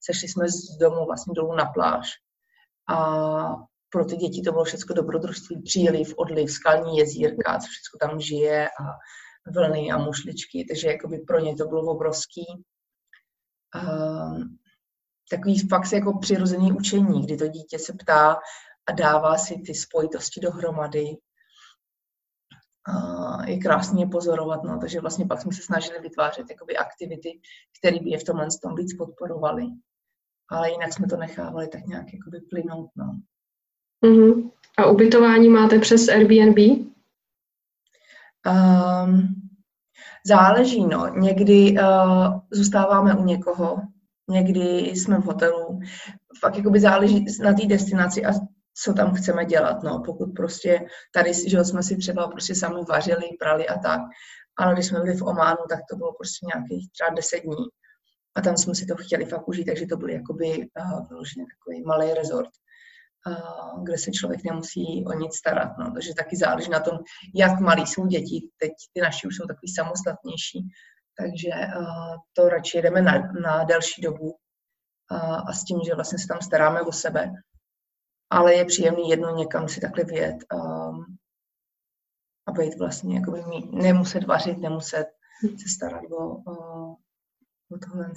sešli 0.00 0.28
jsme 0.28 0.48
z 0.48 0.78
domu 0.80 1.04
vlastně 1.06 1.32
dolů 1.36 1.54
na 1.54 1.64
pláž. 1.64 2.08
A 2.88 2.96
pro 3.92 4.04
ty 4.04 4.16
děti 4.16 4.42
to 4.42 4.52
bylo 4.52 4.64
všechno 4.64 4.94
dobrodružství, 4.94 5.62
příliv, 5.62 6.14
odliv, 6.16 6.50
skalní 6.50 6.98
jezírka, 6.98 7.58
co 7.58 7.66
všechno 7.66 8.08
tam 8.08 8.20
žije 8.20 8.68
a 8.68 8.84
vlny 9.54 9.90
a 9.90 9.98
mušličky, 9.98 10.66
takže 10.68 10.88
jakoby 10.88 11.18
pro 11.18 11.38
ně 11.38 11.56
to 11.56 11.66
bylo 11.66 11.82
obrovský. 11.82 12.46
Um, 13.74 14.58
takový 15.30 15.68
fakt 15.68 15.92
jako 15.92 16.18
přirozený 16.18 16.72
učení, 16.72 17.26
kdy 17.26 17.36
to 17.36 17.48
dítě 17.48 17.78
se 17.78 17.92
ptá 17.92 18.36
a 18.88 18.92
dává 18.92 19.38
si 19.38 19.54
ty 19.66 19.74
spojitosti 19.74 20.40
dohromady. 20.40 21.06
Je 23.44 23.58
krásně 23.58 24.06
pozorovat, 24.06 24.64
no, 24.64 24.78
takže 24.78 25.00
vlastně 25.00 25.26
pak 25.26 25.40
jsme 25.40 25.52
se 25.52 25.62
snažili 25.62 26.00
vytvářet 26.00 26.50
jakoby 26.50 26.76
aktivity, 26.76 27.40
které 27.78 28.00
by 28.00 28.10
je 28.10 28.18
v 28.18 28.24
tomhle 28.24 28.46
tom 28.62 28.74
víc 28.74 28.96
podporovaly. 28.96 29.66
Ale 30.48 30.70
jinak 30.70 30.92
jsme 30.92 31.06
to 31.06 31.16
nechávali 31.16 31.68
tak 31.68 31.86
nějak 31.86 32.12
jakoby 32.12 32.40
plynout. 32.40 32.90
No. 32.96 33.16
Uh-huh. 34.04 34.50
A 34.78 34.86
ubytování 34.86 35.48
máte 35.48 35.78
přes 35.78 36.08
Airbnb? 36.08 36.58
Um, 38.46 39.28
záleží, 40.26 40.86
no. 40.86 41.08
Někdy 41.08 41.78
uh, 41.78 42.40
zůstáváme 42.50 43.14
u 43.14 43.24
někoho, 43.24 43.76
někdy 44.28 44.60
jsme 44.78 45.18
v 45.18 45.24
hotelu. 45.24 45.80
Fakt 46.40 46.56
jakoby 46.56 46.80
záleží 46.80 47.26
na 47.42 47.52
té 47.52 47.66
destinaci 47.66 48.24
a 48.24 48.30
co 48.74 48.92
tam 48.92 49.14
chceme 49.14 49.44
dělat, 49.44 49.82
no. 49.82 50.02
Pokud 50.06 50.26
prostě 50.36 50.86
tady, 51.14 51.32
že 51.48 51.64
jsme 51.64 51.82
si 51.82 51.96
třeba 51.96 52.28
prostě 52.28 52.54
sami 52.54 52.80
vařili, 52.88 53.28
prali 53.38 53.68
a 53.68 53.78
tak, 53.78 54.00
ale 54.58 54.74
když 54.74 54.86
jsme 54.86 55.00
byli 55.00 55.16
v 55.16 55.22
Ománu, 55.22 55.64
tak 55.68 55.80
to 55.90 55.96
bylo 55.96 56.12
prostě 56.12 56.46
nějakých 56.46 56.90
třeba 56.92 57.10
deset 57.10 57.40
dní. 57.40 57.64
A 58.36 58.40
tam 58.40 58.56
jsme 58.56 58.74
si 58.74 58.86
to 58.86 58.96
chtěli 58.96 59.24
fakt 59.24 59.48
užít, 59.48 59.66
takže 59.66 59.86
to 59.86 59.96
byl 59.96 60.08
jakoby 60.10 60.46
uh, 60.48 61.06
takový 61.54 61.82
malý 61.86 62.14
rezort 62.14 62.50
kde 63.82 63.98
se 63.98 64.10
člověk 64.10 64.44
nemusí 64.44 65.04
o 65.06 65.12
nic 65.12 65.36
starat. 65.36 65.78
No. 65.78 65.92
Takže 65.92 66.14
taky 66.14 66.36
záleží 66.36 66.70
na 66.70 66.80
tom, 66.80 66.98
jak 67.34 67.60
malí 67.60 67.86
jsou 67.86 68.06
děti. 68.06 68.48
Teď 68.58 68.72
ty 68.92 69.00
naši 69.00 69.26
už 69.26 69.36
jsou 69.36 69.46
takový 69.46 69.72
samostatnější, 69.72 70.68
takže 71.18 71.50
to 72.32 72.48
radši 72.48 72.78
jedeme 72.78 73.02
na, 73.02 73.32
na 73.42 73.64
delší 73.64 74.02
dobu 74.02 74.36
a 75.48 75.52
s 75.52 75.64
tím, 75.64 75.80
že 75.86 75.94
vlastně 75.94 76.18
se 76.18 76.26
tam 76.26 76.40
staráme 76.40 76.80
o 76.82 76.92
sebe. 76.92 77.32
Ale 78.32 78.54
je 78.54 78.64
příjemný 78.64 79.08
jedno 79.08 79.36
někam 79.36 79.68
si 79.68 79.80
takhle 79.80 80.04
vyjet 80.04 80.36
a 80.50 80.90
být 82.52 82.78
vlastně, 82.78 83.16
jakoby 83.16 83.42
mít, 83.48 83.72
nemuset 83.72 84.24
vařit, 84.24 84.58
nemuset 84.58 85.06
se 85.40 85.68
starat 85.68 86.02
o, 86.10 86.26
o, 86.26 86.52
o 87.70 87.78
tohle. 87.88 88.12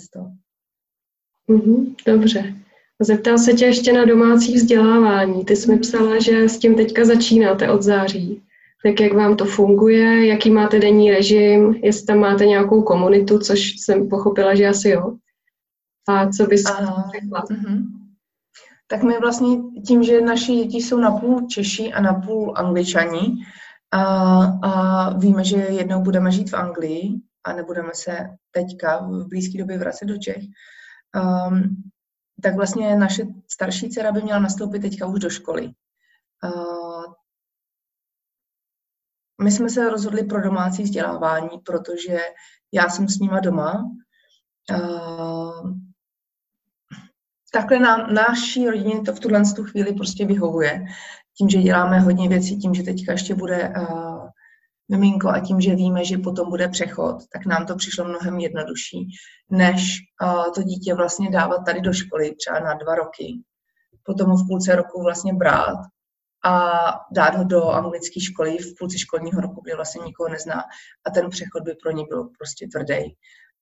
Mm-hmm, 1.50 1.96
dobře. 2.06 2.56
Zeptal 3.00 3.38
se 3.38 3.54
tě 3.54 3.66
ještě 3.66 3.94
na 3.94 4.06
domácí 4.06 4.56
vzdělávání. 4.56 5.46
Ty 5.46 5.56
jsi 5.56 5.72
mi 5.72 5.80
psala, 5.80 6.20
že 6.20 6.50
s 6.50 6.60
tím 6.60 6.76
teďka 6.76 7.06
začínáte 7.06 7.72
od 7.72 7.82
září. 7.82 8.42
Tak 8.84 9.00
jak 9.00 9.14
vám 9.14 9.38
to 9.38 9.46
funguje, 9.46 10.28
jaký 10.28 10.52
máte 10.52 10.80
denní 10.80 11.12
režim, 11.12 11.80
jestli 11.84 12.06
tam 12.06 12.20
máte 12.20 12.46
nějakou 12.46 12.84
komunitu, 12.84 13.40
což 13.40 13.80
jsem 13.80 14.10
pochopila, 14.10 14.56
že 14.56 14.68
asi 14.68 14.90
jo. 14.90 15.18
A 16.08 16.30
co 16.30 16.46
bys 16.46 16.64
řekla? 16.64 17.46
Uh-huh. 17.46 17.95
Tak 18.88 19.04
my 19.04 19.20
vlastně 19.20 19.58
tím, 19.88 20.04
že 20.04 20.22
naši 20.22 20.56
děti 20.56 20.78
jsou 20.78 20.98
napůl 20.98 21.48
Češi 21.48 21.94
a 21.94 22.02
napůl 22.02 22.54
Angličani 22.56 23.36
a, 23.92 24.04
a 24.44 25.10
víme, 25.18 25.44
že 25.44 25.58
jednou 25.58 26.02
budeme 26.02 26.32
žít 26.32 26.50
v 26.50 26.54
Anglii 26.54 27.22
a 27.44 27.54
nebudeme 27.54 27.90
se 27.94 28.18
teďka 28.52 28.98
v 28.98 29.28
blízké 29.28 29.58
době 29.58 29.78
vracet 29.78 30.06
do 30.06 30.18
Čech, 30.18 30.44
um, 31.16 31.92
tak 32.44 32.56
vlastně 32.56 32.96
naše 32.96 33.24
starší 33.52 33.90
dcera 33.90 34.12
by 34.12 34.22
měla 34.22 34.40
nastoupit 34.40 34.80
teďka 34.80 35.06
už 35.06 35.20
do 35.20 35.30
školy. 35.30 35.72
My 39.42 39.52
jsme 39.52 39.70
se 39.70 39.90
rozhodli 39.90 40.24
pro 40.24 40.42
domácí 40.42 40.84
vzdělávání, 40.84 41.60
protože 41.66 42.18
já 42.72 42.90
jsem 42.90 43.08
s 43.08 43.20
nima 43.20 43.40
doma. 43.40 43.84
Takhle 47.56 47.80
na 47.80 47.98
naší 48.08 48.68
rodině 48.68 49.02
to 49.02 49.14
v 49.14 49.20
tuhle 49.20 49.44
chvíli 49.72 49.94
prostě 49.94 50.26
vyhovuje. 50.26 50.86
Tím, 51.38 51.50
že 51.50 51.62
děláme 51.62 52.00
hodně 52.00 52.30
věcí, 52.30 52.58
tím, 52.58 52.74
že 52.74 52.84
teďka 52.84 53.12
ještě 53.12 53.36
bude 53.36 53.74
miminko 54.92 55.30
a 55.30 55.40
tím, 55.40 55.62
že 55.62 55.76
víme, 55.76 56.06
že 56.06 56.18
potom 56.18 56.50
bude 56.50 56.68
přechod, 56.68 57.18
tak 57.34 57.46
nám 57.46 57.66
to 57.66 57.76
přišlo 57.76 58.06
mnohem 58.06 58.40
jednodušší, 58.40 59.08
než 59.52 59.98
uh, 60.24 60.54
to 60.54 60.64
dítě 60.64 60.94
vlastně 60.94 61.32
dávat 61.32 61.58
tady 61.66 61.82
do 61.82 61.94
školy 61.94 62.36
třeba 62.36 62.60
na 62.60 62.74
dva 62.74 62.96
roky, 62.96 63.42
potom 64.04 64.30
ho 64.30 64.38
v 64.38 64.48
půlce 64.48 64.76
roku 64.76 65.04
vlastně 65.04 65.34
brát 65.34 65.78
a 66.46 66.72
dát 67.12 67.36
ho 67.36 67.44
do 67.44 67.70
anglické 67.70 68.22
školy 68.22 68.58
v 68.58 68.76
půlce 68.80 68.98
školního 68.98 69.42
roku, 69.42 69.62
kde 69.62 69.76
vlastně 69.76 70.02
nikoho 70.06 70.30
nezná 70.30 70.64
a 71.06 71.12
ten 71.12 71.30
přechod 71.30 71.64
by 71.64 71.74
pro 71.84 71.92
ní 71.92 72.06
byl 72.10 72.30
prostě 72.38 72.68
tvrdý. 72.68 73.16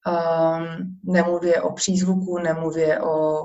Um, 0.07 0.99
nemluvě 1.03 1.61
o 1.61 1.73
přízvuku, 1.73 2.39
nemluvě 2.39 3.01
o 3.01 3.43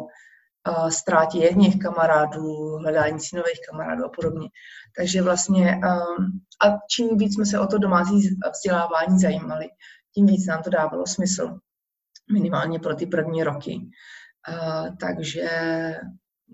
ztrátě 0.88 1.38
jedných 1.38 1.78
kamarádů, 1.78 2.76
hledání 2.76 3.20
si 3.20 3.37
nových 3.37 3.61
kamarádů 3.70 4.04
a 4.04 4.09
podobně. 4.09 4.48
Takže 4.96 5.22
vlastně 5.22 5.81
um, 5.85 6.40
a 6.64 6.76
čím 6.90 7.18
víc 7.18 7.35
jsme 7.35 7.46
se 7.46 7.61
o 7.61 7.66
to 7.66 7.78
domácí 7.78 8.37
vzdělávání 8.52 9.18
zajímali, 9.18 9.66
tím 10.14 10.26
víc 10.26 10.46
nám 10.46 10.62
to 10.62 10.70
dávalo 10.70 11.07
smysl. 11.07 11.59
Minimálně 12.33 12.78
pro 12.78 12.94
ty 12.94 13.07
první 13.07 13.44
roky. 13.44 13.81
Takže 15.00 15.48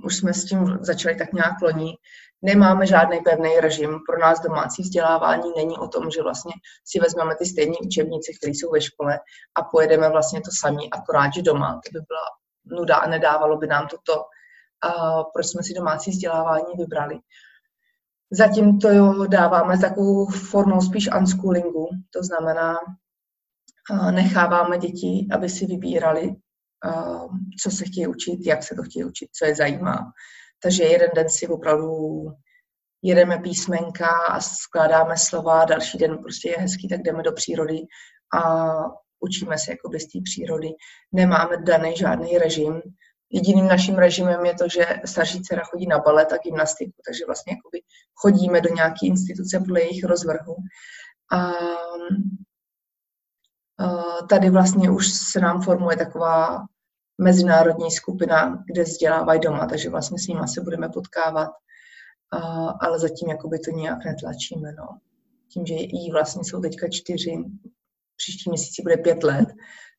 už 0.04 0.16
jsme 0.16 0.34
s 0.34 0.44
tím 0.44 0.78
začali 0.80 1.16
tak 1.16 1.32
nějak 1.32 1.60
loni. 1.62 1.94
Nemáme 2.42 2.86
žádný 2.86 3.20
pevný 3.20 3.60
režim. 3.60 4.00
Pro 4.08 4.18
nás 4.18 4.40
domácí 4.40 4.82
vzdělávání 4.82 5.52
není 5.56 5.78
o 5.78 5.88
tom, 5.88 6.10
že 6.10 6.22
vlastně 6.22 6.52
si 6.84 7.00
vezmeme 7.00 7.34
ty 7.36 7.46
stejné 7.46 7.74
učebnice, 7.86 8.32
které 8.38 8.50
jsou 8.50 8.70
ve 8.70 8.80
škole 8.80 9.20
a 9.54 9.62
pojedeme 9.62 10.08
vlastně 10.08 10.40
to 10.40 10.50
samý, 10.60 10.90
akorát, 10.90 11.30
že 11.34 11.42
doma. 11.42 11.72
To 11.72 11.98
by 11.98 12.04
byla 12.08 12.26
nuda 12.64 12.96
a 12.96 13.08
nedávalo 13.08 13.56
by 13.56 13.66
nám 13.66 13.86
toto, 13.88 14.20
uh, 14.20 15.22
proč 15.34 15.46
jsme 15.46 15.62
si 15.62 15.74
domácí 15.74 16.10
vzdělávání 16.10 16.72
vybrali. 16.78 17.18
Zatím 18.32 18.78
to 18.78 18.88
jo, 18.88 19.26
dáváme 19.26 19.78
takovou 19.78 20.26
formou 20.26 20.80
spíš 20.80 21.08
unschoolingu, 21.20 21.88
to 22.10 22.22
znamená, 22.22 22.76
uh, 23.90 24.12
necháváme 24.12 24.78
děti, 24.78 25.28
aby 25.32 25.48
si 25.48 25.66
vybírali, 25.66 26.28
uh, 26.28 27.28
co 27.62 27.70
se 27.70 27.84
chtějí 27.84 28.06
učit, 28.06 28.46
jak 28.46 28.62
se 28.62 28.74
to 28.74 28.82
chtějí 28.82 29.04
učit, 29.04 29.28
co 29.32 29.44
je 29.44 29.54
zajímá. 29.54 30.12
Takže 30.62 30.84
jeden 30.84 31.10
den 31.14 31.28
si 31.28 31.48
opravdu 31.48 31.88
jedeme 33.02 33.38
písmenka 33.38 34.08
a 34.08 34.40
skládáme 34.40 35.16
slova, 35.16 35.64
další 35.64 35.98
den 35.98 36.18
prostě 36.18 36.48
je 36.48 36.56
hezký, 36.58 36.88
tak 36.88 37.02
jdeme 37.02 37.22
do 37.22 37.32
přírody 37.32 37.78
a 38.34 38.72
učíme 39.24 39.58
se 39.58 39.70
jako 39.70 39.90
z 39.98 40.06
té 40.12 40.18
přírody, 40.24 40.68
nemáme 41.12 41.56
daný 41.56 41.96
žádný 41.96 42.38
režim. 42.38 42.82
Jediným 43.30 43.68
naším 43.68 43.94
režimem 43.94 44.46
je 44.46 44.54
to, 44.54 44.68
že 44.68 44.86
starší 45.04 45.42
dcera 45.42 45.62
chodí 45.64 45.86
na 45.86 45.98
balet 45.98 46.32
a 46.32 46.36
gymnastiku, 46.36 46.92
takže 47.06 47.26
vlastně 47.26 47.52
jakoby 47.52 47.80
chodíme 48.14 48.60
do 48.60 48.74
nějaké 48.74 49.06
instituce 49.06 49.58
podle 49.58 49.80
jejich 49.80 50.04
rozvrhu. 50.04 50.56
A, 51.32 51.52
tady 54.28 54.50
vlastně 54.50 54.90
už 54.90 55.12
se 55.12 55.40
nám 55.40 55.62
formuje 55.62 55.96
taková 55.96 56.64
mezinárodní 57.18 57.90
skupina, 57.90 58.64
kde 58.66 58.82
vzdělávají 58.82 59.40
doma, 59.40 59.66
takže 59.66 59.90
vlastně 59.90 60.18
s 60.18 60.26
nimi 60.26 60.48
se 60.48 60.60
budeme 60.60 60.88
potkávat, 60.88 61.50
ale 62.80 62.98
zatím 62.98 63.28
jakoby 63.30 63.58
to 63.58 63.70
nějak 63.70 64.04
netlačíme. 64.04 64.72
No. 64.72 64.98
Tím, 65.48 65.66
že 65.66 65.74
jí 65.74 66.10
vlastně 66.12 66.44
jsou 66.44 66.60
teďka 66.60 66.86
čtyři, 66.90 67.44
příští 68.16 68.50
měsíci 68.50 68.82
bude 68.82 68.96
pět 68.96 69.22
let, 69.22 69.48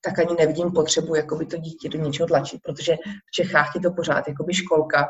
tak 0.01 0.19
ani 0.19 0.35
nevidím 0.39 0.71
potřebu 0.71 1.15
jakoby 1.15 1.45
to 1.45 1.57
dítě 1.57 1.89
do 1.89 1.99
něčeho 1.99 2.27
tlačit, 2.27 2.61
protože 2.63 2.95
v 3.27 3.31
Čechách 3.35 3.75
je 3.75 3.81
to 3.81 3.91
pořád 3.91 4.27
jakoby 4.27 4.53
školka. 4.53 5.09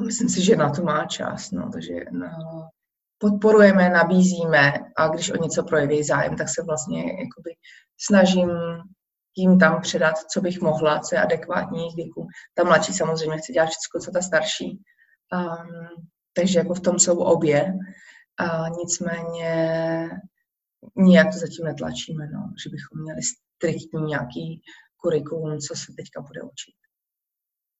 A 0.00 0.02
myslím 0.02 0.28
si, 0.28 0.44
že 0.44 0.56
na 0.56 0.70
to 0.70 0.82
má 0.82 1.06
čas. 1.06 1.50
No, 1.50 1.70
takže 1.72 1.94
no, 2.10 2.28
podporujeme, 3.18 3.90
nabízíme 3.90 4.72
a 4.96 5.08
když 5.08 5.30
o 5.30 5.36
něco 5.36 5.62
projeví 5.62 6.02
zájem, 6.02 6.36
tak 6.36 6.48
se 6.48 6.62
vlastně 6.62 7.02
jakoby 7.02 7.50
snažím 8.00 8.50
jim 9.36 9.58
tam 9.58 9.80
předat, 9.80 10.18
co 10.18 10.40
bych 10.40 10.60
mohla, 10.60 10.98
co 10.98 11.14
je 11.14 11.22
adekvátní 11.22 11.78
jejich 11.78 11.96
věku. 11.96 12.26
Ta 12.54 12.64
mladší 12.64 12.92
samozřejmě 12.92 13.38
chce 13.38 13.52
dělat 13.52 13.66
všechno, 13.66 14.00
co 14.04 14.10
ta 14.10 14.20
starší. 14.22 14.82
Um, 15.32 16.06
takže 16.32 16.58
jako 16.58 16.74
v 16.74 16.80
tom 16.80 16.98
jsou 16.98 17.18
obě. 17.18 17.74
A 18.38 18.68
nicméně 18.68 20.10
nijak 20.96 21.26
to 21.32 21.38
zatím 21.38 21.64
netlačíme, 21.64 22.26
no, 22.26 22.52
že 22.64 22.70
bychom 22.70 23.02
měli 23.02 23.20
striktní 23.22 24.02
nějaký 24.02 24.62
kurikulum, 24.96 25.58
co 25.58 25.74
se 25.74 25.92
teďka 25.96 26.20
bude 26.20 26.42
učit. 26.42 26.74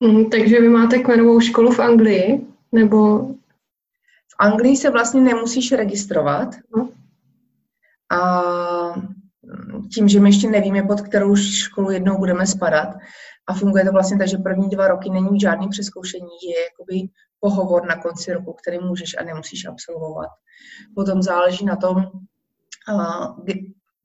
Mm, 0.01 0.31
takže 0.31 0.61
vy 0.61 0.69
máte 0.69 0.99
kmenovou 0.99 1.41
školu 1.41 1.73
v 1.73 1.81
Anglii, 1.81 2.47
nebo? 2.73 3.29
V 4.29 4.35
Anglii 4.39 4.77
se 4.77 4.91
vlastně 4.91 5.21
nemusíš 5.21 5.73
registrovat. 5.73 6.55
No. 6.77 6.89
A 8.13 8.43
tím, 9.95 10.09
že 10.09 10.21
my 10.21 10.29
ještě 10.29 10.51
nevíme, 10.51 10.83
pod 10.83 11.01
kterou 11.01 11.37
školu 11.37 11.91
jednou 11.91 12.19
budeme 12.19 12.47
spadat. 12.47 12.89
A 13.49 13.55
funguje 13.55 13.85
to 13.85 13.93
vlastně 13.93 14.19
tak, 14.19 14.29
že 14.29 14.37
první 14.37 14.69
dva 14.69 14.89
roky 14.89 15.11
není 15.11 15.41
žádný 15.41 15.69
přeskoušení, 15.69 16.31
je 16.49 16.63
jakoby 16.63 17.09
pohovor 17.41 17.87
na 17.87 18.03
konci 18.03 18.33
roku, 18.33 18.53
který 18.53 18.79
můžeš 18.79 19.17
a 19.19 19.25
nemusíš 19.25 19.65
absolvovat. 19.65 20.29
Potom 20.95 21.23
záleží 21.23 21.65
na 21.65 21.77
tom, 21.77 22.11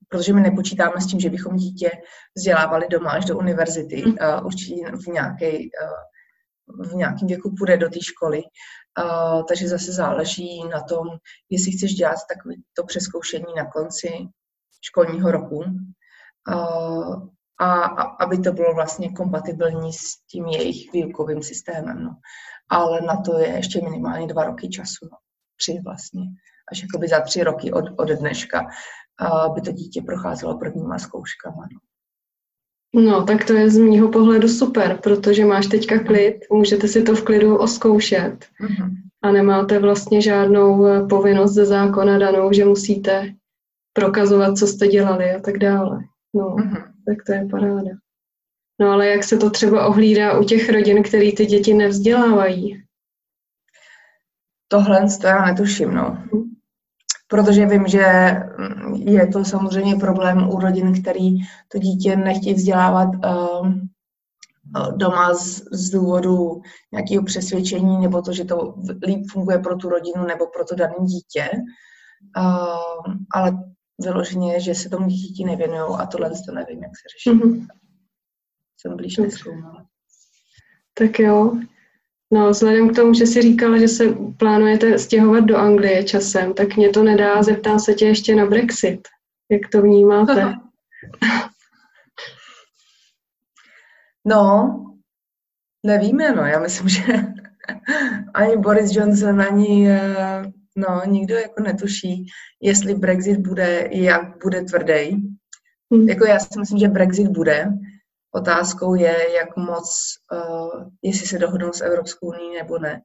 protože 0.09 0.33
my 0.33 0.41
nepočítáme 0.41 1.01
s 1.01 1.07
tím, 1.07 1.19
že 1.19 1.29
bychom 1.29 1.55
dítě 1.55 1.91
vzdělávali 2.35 2.87
doma 2.91 3.11
až 3.11 3.25
do 3.25 3.37
univerzity. 3.37 4.03
Uh, 4.03 4.45
určitě 4.45 4.91
v, 4.91 5.07
nějaké, 5.07 5.51
uh, 5.51 6.91
v 6.91 6.95
nějakém 6.95 7.27
věku 7.27 7.55
půjde 7.57 7.77
do 7.77 7.89
té 7.89 7.99
školy. 8.01 8.43
Uh, 9.03 9.43
takže 9.47 9.67
zase 9.67 9.91
záleží 9.91 10.63
na 10.71 10.81
tom, 10.81 11.07
jestli 11.49 11.71
chceš 11.71 11.93
dělat 11.93 12.17
takový 12.29 12.63
to 12.73 12.83
přeskoušení 12.83 13.53
na 13.57 13.65
konci 13.65 14.09
školního 14.81 15.31
roku. 15.31 15.57
Uh, 15.57 17.27
a, 17.59 17.73
a 17.83 18.01
aby 18.01 18.37
to 18.37 18.51
bylo 18.51 18.73
vlastně 18.73 19.11
kompatibilní 19.11 19.93
s 19.93 20.25
tím 20.31 20.45
jejich 20.45 20.93
výukovým 20.93 21.43
systémem. 21.43 22.03
No. 22.03 22.15
Ale 22.69 23.01
na 23.01 23.21
to 23.21 23.39
je 23.39 23.47
ještě 23.47 23.81
minimálně 23.81 24.27
dva 24.27 24.43
roky 24.43 24.69
času. 24.69 25.05
No. 25.11 25.17
Tři 25.59 25.81
vlastně. 25.85 26.21
Až 26.71 26.81
jakoby 26.81 27.07
za 27.07 27.19
tři 27.19 27.43
roky 27.43 27.71
od, 27.71 27.85
od 27.97 28.09
dneška 28.09 28.67
aby 29.25 29.61
to 29.61 29.71
dítě 29.71 30.01
procházelo 30.01 30.57
prvníma 30.57 30.99
zkouškama. 30.99 31.67
No. 31.73 31.79
No, 33.01 33.23
tak 33.23 33.45
to 33.45 33.53
je 33.53 33.69
z 33.69 33.77
mýho 33.77 34.09
pohledu 34.09 34.47
super, 34.47 34.99
protože 35.03 35.45
máš 35.45 35.67
teďka 35.67 35.99
klid, 35.99 36.35
můžete 36.51 36.87
si 36.87 37.03
to 37.03 37.15
v 37.15 37.23
klidu 37.23 37.57
oskoušet 37.57 38.45
mm-hmm. 38.61 38.95
a 39.21 39.31
nemáte 39.31 39.79
vlastně 39.79 40.21
žádnou 40.21 40.85
eh, 40.85 41.05
povinnost 41.07 41.53
ze 41.53 41.65
zákona 41.65 42.17
danou, 42.17 42.53
že 42.53 42.65
musíte 42.65 43.33
prokazovat, 43.93 44.57
co 44.57 44.67
jste 44.67 44.87
dělali 44.87 45.31
a 45.31 45.39
tak 45.39 45.57
dále. 45.57 45.99
No, 46.33 46.43
mm-hmm. 46.43 46.83
tak 47.05 47.17
to 47.25 47.31
je 47.33 47.47
paráda. 47.51 47.91
No 48.81 48.89
ale 48.89 49.07
jak 49.07 49.23
se 49.23 49.37
to 49.37 49.49
třeba 49.49 49.87
ohlídá 49.87 50.39
u 50.39 50.43
těch 50.43 50.69
rodin, 50.69 51.03
který 51.03 51.35
ty 51.35 51.45
děti 51.45 51.73
nevzdělávají? 51.73 52.83
Tohle 54.67 55.07
to 55.21 55.27
já 55.27 55.45
netuším, 55.45 55.93
no. 55.93 56.23
Mm 56.33 56.46
protože 57.27 57.65
vím, 57.65 57.87
že 57.87 58.31
mm, 58.57 58.93
je 58.95 59.27
to 59.27 59.45
samozřejmě 59.45 59.95
problém 59.95 60.49
u 60.49 60.59
rodin, 60.59 61.01
který 61.01 61.37
to 61.71 61.77
dítě 61.77 62.15
nechtějí 62.15 62.55
vzdělávat 62.55 63.09
uh, 63.25 63.71
doma 64.95 65.33
z, 65.33 65.61
z 65.71 65.89
důvodu 65.89 66.61
nějakého 66.91 67.23
přesvědčení 67.23 68.01
nebo 68.01 68.21
to, 68.21 68.33
že 68.33 68.45
to 68.45 68.75
líp 69.07 69.25
funguje 69.31 69.59
pro 69.59 69.75
tu 69.75 69.89
rodinu 69.89 70.25
nebo 70.25 70.47
pro 70.47 70.65
to 70.65 70.75
dané 70.75 70.95
dítě. 71.01 71.49
Uh, 72.37 73.13
ale 73.33 73.57
vyloženě, 73.99 74.59
že 74.59 74.75
se 74.75 74.89
tomu 74.89 75.07
dítěti 75.07 75.45
nevěnují 75.45 75.95
a 75.97 76.05
tohle 76.05 76.29
to 76.29 76.51
nevím, 76.53 76.83
jak 76.83 76.91
se 76.91 77.03
řeší. 77.13 77.39
Mm-hmm. 77.39 77.67
Jsem 78.77 78.97
blíž 78.97 79.17
neskoumal. 79.17 79.85
Tak 80.93 81.19
jo. 81.19 81.57
No, 82.33 82.49
vzhledem 82.49 82.89
k 82.89 82.95
tomu, 82.95 83.13
že 83.13 83.25
si 83.25 83.41
říkala, 83.41 83.77
že 83.77 83.87
se 83.87 84.03
plánujete 84.37 84.99
stěhovat 84.99 85.43
do 85.43 85.57
Anglie 85.57 86.03
časem, 86.03 86.53
tak 86.53 86.75
mě 86.75 86.89
to 86.89 87.03
nedá, 87.03 87.43
zeptám 87.43 87.79
se 87.79 87.93
tě 87.93 88.05
ještě 88.05 88.35
na 88.35 88.45
Brexit. 88.45 89.07
Jak 89.51 89.61
to 89.71 89.81
vnímáte? 89.81 90.53
No, 94.29 94.73
nevíme, 95.85 96.31
no. 96.31 96.45
Já 96.45 96.59
myslím, 96.59 96.89
že 96.89 97.03
ani 98.33 98.57
Boris 98.57 98.95
Johnson, 98.95 99.41
ani 99.41 99.91
eh, 99.91 100.43
no, 100.75 101.01
nikdo 101.05 101.35
jako 101.35 101.63
netuší, 101.63 102.25
jestli 102.61 102.95
Brexit 102.95 103.39
bude, 103.39 103.87
jak 103.91 104.43
bude 104.43 104.61
tvrdý. 104.61 105.11
Hmm. 105.93 106.09
Jako 106.09 106.25
já 106.25 106.39
si 106.39 106.59
myslím, 106.59 106.79
že 106.79 106.87
Brexit 106.87 107.27
bude, 107.27 107.67
Otázkou 108.37 108.95
je, 108.95 109.33
jak 109.33 109.57
moc, 109.57 109.89
uh, 110.33 110.89
jestli 111.01 111.27
se 111.27 111.39
dohodnou 111.39 111.73
s 111.73 111.81
Evropskou 111.81 112.27
unii 112.27 112.57
nebo 112.57 112.79
ne 112.79 113.01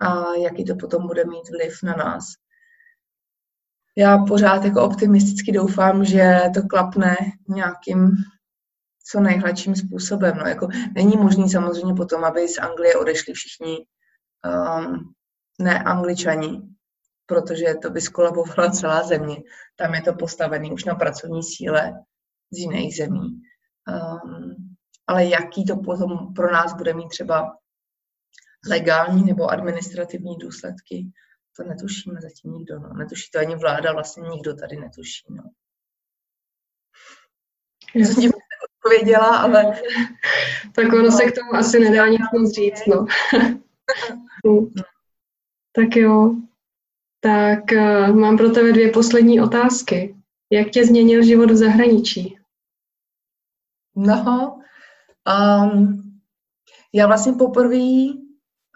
a 0.00 0.34
jaký 0.34 0.64
to 0.64 0.74
potom 0.74 1.06
bude 1.06 1.24
mít 1.24 1.50
vliv 1.50 1.82
na 1.82 1.94
nás. 1.94 2.24
Já 3.96 4.18
pořád 4.18 4.64
jako 4.64 4.82
optimisticky 4.82 5.52
doufám, 5.52 6.04
že 6.04 6.40
to 6.54 6.62
klapne 6.62 7.16
nějakým 7.48 8.16
co 9.10 9.20
nejhladším 9.20 9.76
způsobem. 9.76 10.36
No, 10.36 10.46
jako 10.46 10.68
není 10.94 11.16
možný 11.16 11.50
samozřejmě 11.50 11.94
potom, 11.94 12.24
aby 12.24 12.48
z 12.48 12.58
Anglie 12.58 12.96
odešli 12.96 13.32
všichni 13.34 13.76
um, 13.76 15.14
ne 15.58 15.82
angličani, 15.82 16.62
protože 17.26 17.74
to 17.82 17.90
by 17.90 18.00
skolabovala 18.00 18.70
celá 18.70 19.02
země. 19.02 19.36
Tam 19.76 19.94
je 19.94 20.02
to 20.02 20.14
postavené 20.14 20.72
už 20.72 20.84
na 20.84 20.94
pracovní 20.94 21.42
síle 21.42 21.92
z 22.50 22.58
jiných 22.58 22.96
zemí. 22.96 23.40
Um, 23.88 24.54
ale 25.06 25.24
jaký 25.24 25.64
to 25.64 25.76
potom 25.76 26.34
pro 26.34 26.52
nás 26.52 26.74
bude 26.74 26.94
mít 26.94 27.08
třeba 27.08 27.56
legální 28.68 29.24
nebo 29.24 29.50
administrativní 29.50 30.36
důsledky, 30.38 31.10
to 31.56 31.68
netušíme 31.68 32.20
zatím 32.20 32.52
nikdo. 32.52 32.78
No. 32.78 32.94
Netuší 32.94 33.30
to 33.32 33.38
ani 33.38 33.56
vláda, 33.56 33.92
vlastně 33.92 34.28
nikdo 34.28 34.54
tady 34.54 34.76
netuší. 34.76 35.24
No. 35.30 35.42
Zatím 38.04 38.30
odpověděla, 38.78 39.36
ale... 39.36 39.64
tak 40.74 40.92
ono 40.92 41.10
se 41.10 41.24
k 41.24 41.34
tomu 41.34 41.54
asi 41.54 41.78
nedá 41.80 42.08
nic 42.08 42.20
moc 42.32 42.52
říct, 42.52 42.86
no. 42.86 43.06
tak 45.72 45.96
jo. 45.96 46.34
Tak 47.20 47.64
uh, 47.72 48.16
mám 48.16 48.36
pro 48.36 48.50
tebe 48.50 48.72
dvě 48.72 48.90
poslední 48.90 49.40
otázky. 49.40 50.16
Jak 50.52 50.70
tě 50.70 50.86
změnil 50.86 51.24
život 51.24 51.50
v 51.50 51.56
zahraničí? 51.56 52.39
No, 54.02 54.58
um, 55.28 56.02
já 56.94 57.06
vlastně 57.06 57.32
poprvé, 57.32 58.06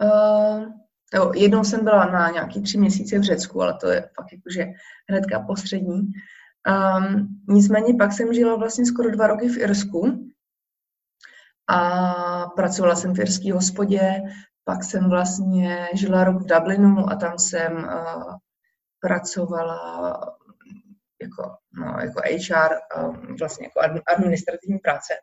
uh, 0.00 1.34
jednou 1.34 1.64
jsem 1.64 1.84
byla 1.84 2.04
na 2.04 2.30
nějaký 2.30 2.62
tři 2.62 2.78
měsíce 2.78 3.18
v 3.18 3.22
Řecku, 3.22 3.62
ale 3.62 3.74
to 3.80 3.88
je 3.88 4.00
fakt 4.00 4.32
jakože 4.32 4.66
hnedka 5.08 5.40
postřední. 5.40 6.00
Um, 6.00 7.28
nicméně 7.48 7.94
pak 7.94 8.12
jsem 8.12 8.34
žila 8.34 8.56
vlastně 8.56 8.86
skoro 8.86 9.10
dva 9.10 9.26
roky 9.26 9.48
v 9.48 9.58
Irsku 9.58 10.30
a 11.68 11.90
pracovala 12.56 12.96
jsem 12.96 13.14
v 13.14 13.18
irské 13.18 13.52
hospodě, 13.52 14.22
pak 14.64 14.84
jsem 14.84 15.08
vlastně 15.08 15.88
žila 15.94 16.24
rok 16.24 16.42
v 16.42 16.46
Dublinu 16.46 17.10
a 17.10 17.16
tam 17.16 17.38
jsem 17.38 17.72
uh, 17.72 18.34
pracovala 19.00 20.14
jako, 21.24 21.50
no, 21.72 21.96
jako 22.00 22.20
HR, 22.20 22.72
um, 23.04 23.36
vlastně 23.40 23.66
jako 23.66 24.00
administrativní 24.16 24.78
práce. 24.78 25.14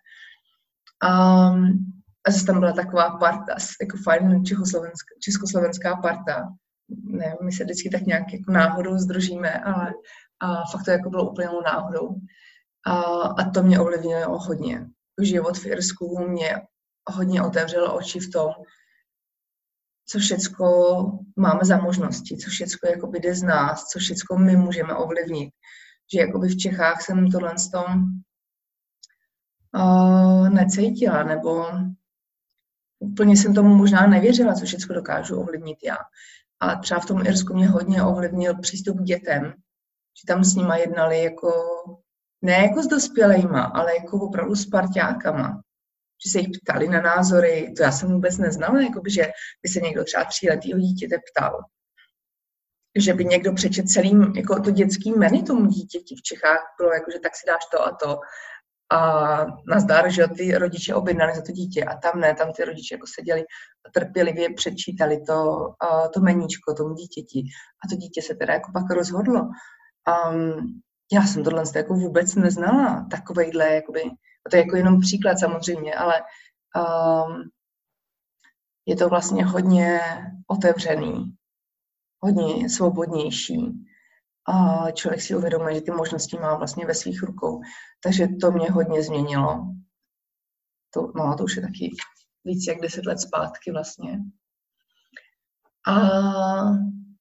Um, 1.04 1.86
a 2.28 2.32
zase 2.32 2.46
tam 2.46 2.60
byla 2.60 2.74
taková 2.74 3.18
parta, 3.18 3.56
jako 3.82 3.98
fajn 4.04 4.46
československá, 4.46 5.16
československá 5.24 5.96
parta. 5.96 6.48
Ne, 7.04 7.36
my 7.44 7.52
se 7.52 7.64
vždycky 7.64 7.90
tak 7.90 8.02
nějak 8.02 8.34
jako 8.34 8.52
náhodou 8.52 8.98
združíme, 8.98 9.60
ale 9.60 9.94
a 10.42 10.66
fakt 10.72 10.84
to 10.86 10.92
jako 10.92 11.10
bylo 11.10 11.32
úplně 11.32 11.48
náhodou. 11.66 12.16
A, 12.86 12.94
a 13.22 13.50
to 13.50 13.64
mě 13.64 13.80
ovlivnilo 13.80 14.40
hodně. 14.40 14.88
Život 15.22 15.58
v 15.58 15.66
Irsku 15.66 16.28
mě 16.28 16.62
hodně 17.10 17.44
otevřel 17.44 17.96
oči 17.96 18.20
v 18.20 18.32
tom, 18.32 18.52
co 20.08 20.20
všecko 20.20 20.66
máme 21.36 21.60
za 21.64 21.78
možnosti, 21.78 22.38
co 22.38 22.50
jakoby 22.90 23.20
jde 23.20 23.36
z 23.36 23.44
nás, 23.44 23.84
co 23.84 24.00
všecko 24.00 24.38
my 24.38 24.56
můžeme 24.56 24.96
ovlivnit 24.96 25.54
že 26.14 26.20
jakoby 26.20 26.48
v 26.48 26.58
Čechách 26.58 27.02
jsem 27.02 27.32
tohle 27.32 27.58
z 27.58 27.70
uh, 29.76 30.50
necítila, 30.50 31.24
nebo 31.24 31.66
úplně 33.00 33.38
jsem 33.38 33.54
tomu 33.54 33.76
možná 33.76 34.08
nevěřila, 34.08 34.54
co 34.54 34.66
všechno 34.66 34.96
dokážu 34.96 35.40
ovlivnit 35.40 35.78
já. 35.84 35.98
A 36.60 36.76
třeba 36.76 37.00
v 37.00 37.06
tom 37.06 37.26
Irsku 37.26 37.54
mě 37.54 37.68
hodně 37.68 38.04
ovlivnil 38.04 38.58
přístup 38.58 38.98
k 38.98 39.04
dětem, 39.04 39.54
že 40.22 40.28
tam 40.28 40.44
s 40.44 40.56
nima 40.56 40.78
jednali 40.78 41.24
jako, 41.24 41.52
ne 42.42 42.54
jako 42.54 42.84
s 42.84 42.88
dospělejma, 42.88 43.64
ale 43.64 43.96
jako 43.96 44.20
opravdu 44.20 44.56
s 44.56 44.66
parťákama. 44.66 45.62
Že 46.26 46.32
se 46.32 46.40
jich 46.40 46.50
ptali 46.64 46.88
na 46.88 47.02
názory, 47.02 47.74
to 47.78 47.84
já 47.84 47.92
jsem 47.92 48.12
vůbec 48.14 48.38
neznala, 48.38 48.82
jako 48.82 49.02
by, 49.02 49.12
že 49.12 49.22
by 49.64 49.70
se 49.70 49.80
někdo 49.80 50.04
třeba 50.04 50.26
tříletýho 50.26 50.80
dítěte 50.80 51.16
ptal 51.18 51.60
že 52.96 53.14
by 53.14 53.26
někdo 53.26 53.54
přečet 53.54 53.90
celým, 53.90 54.34
jako 54.36 54.62
to 54.62 54.72
dětský 54.72 55.12
menu 55.12 55.42
tomu 55.42 55.66
dítěti 55.66 56.16
v 56.16 56.22
Čechách 56.22 56.76
bylo 56.80 56.94
jako, 56.94 57.12
že 57.12 57.20
tak 57.20 57.36
si 57.36 57.48
dáš 57.48 57.66
to 57.72 57.82
a 57.82 57.92
to. 57.92 58.20
A 58.94 59.46
nazdar, 59.68 60.12
že 60.12 60.28
ty 60.28 60.58
rodiče 60.58 60.96
objednali 60.96 61.36
za 61.36 61.42
to 61.42 61.52
dítě 61.52 61.84
a 61.84 61.98
tam 61.98 62.20
ne, 62.20 62.36
tam 62.36 62.54
ty 62.54 62.64
rodiče 62.64 62.96
jako 62.96 63.08
seděli 63.16 63.42
a 63.88 63.90
trpělivě 63.94 64.54
přečítali 64.54 65.22
to, 65.28 65.68
to 66.14 66.20
meníčko 66.20 66.74
tomu 66.74 66.94
dítěti. 66.94 67.44
A 67.86 67.88
to 67.90 67.96
dítě 67.96 68.22
se 68.22 68.36
teda 68.36 68.54
jako 68.54 68.72
pak 68.72 68.92
rozhodlo. 68.92 69.42
Um, 70.32 70.82
já 71.14 71.24
jsem 71.24 71.44
tohle 71.44 71.64
jako 71.76 71.94
vůbec 71.94 72.36
neznala, 72.36 73.08
takovejhle, 73.12 73.74
jakoby, 73.76 74.02
a 74.46 74.50
to 74.50 74.56
je 74.56 74.62
jako 74.62 74.76
jenom 74.76 75.00
příklad 75.00 75.40
samozřejmě, 75.40 75.96
ale 75.96 76.22
um, 76.76 77.44
je 78.86 78.96
to 78.96 79.10
vlastně 79.10 79.46
hodně 79.46 80.00
otevřený 80.48 81.36
hodně 82.22 82.70
svobodnější 82.70 83.86
a 84.48 84.92
člověk 84.92 85.22
si 85.22 85.36
uvědomuje, 85.36 85.76
že 85.76 85.82
ty 85.82 85.92
možnosti 85.92 86.38
má 86.38 86.56
vlastně 86.56 86.86
ve 86.86 86.94
svých 86.94 87.24
rukou. 87.24 87.62
Takže 88.04 88.28
to 88.42 88.52
mě 88.52 88.72
hodně 88.72 89.04
změnilo. 89.04 89.68
To, 90.94 91.12
no, 91.16 91.36
to 91.38 91.44
už 91.44 91.56
je 91.56 91.62
taky 91.62 91.90
víc 92.46 92.68
jak 92.68 92.82
deset 92.82 93.06
let 93.06 93.20
zpátky 93.20 93.72
vlastně. 93.72 94.20
A 95.88 95.96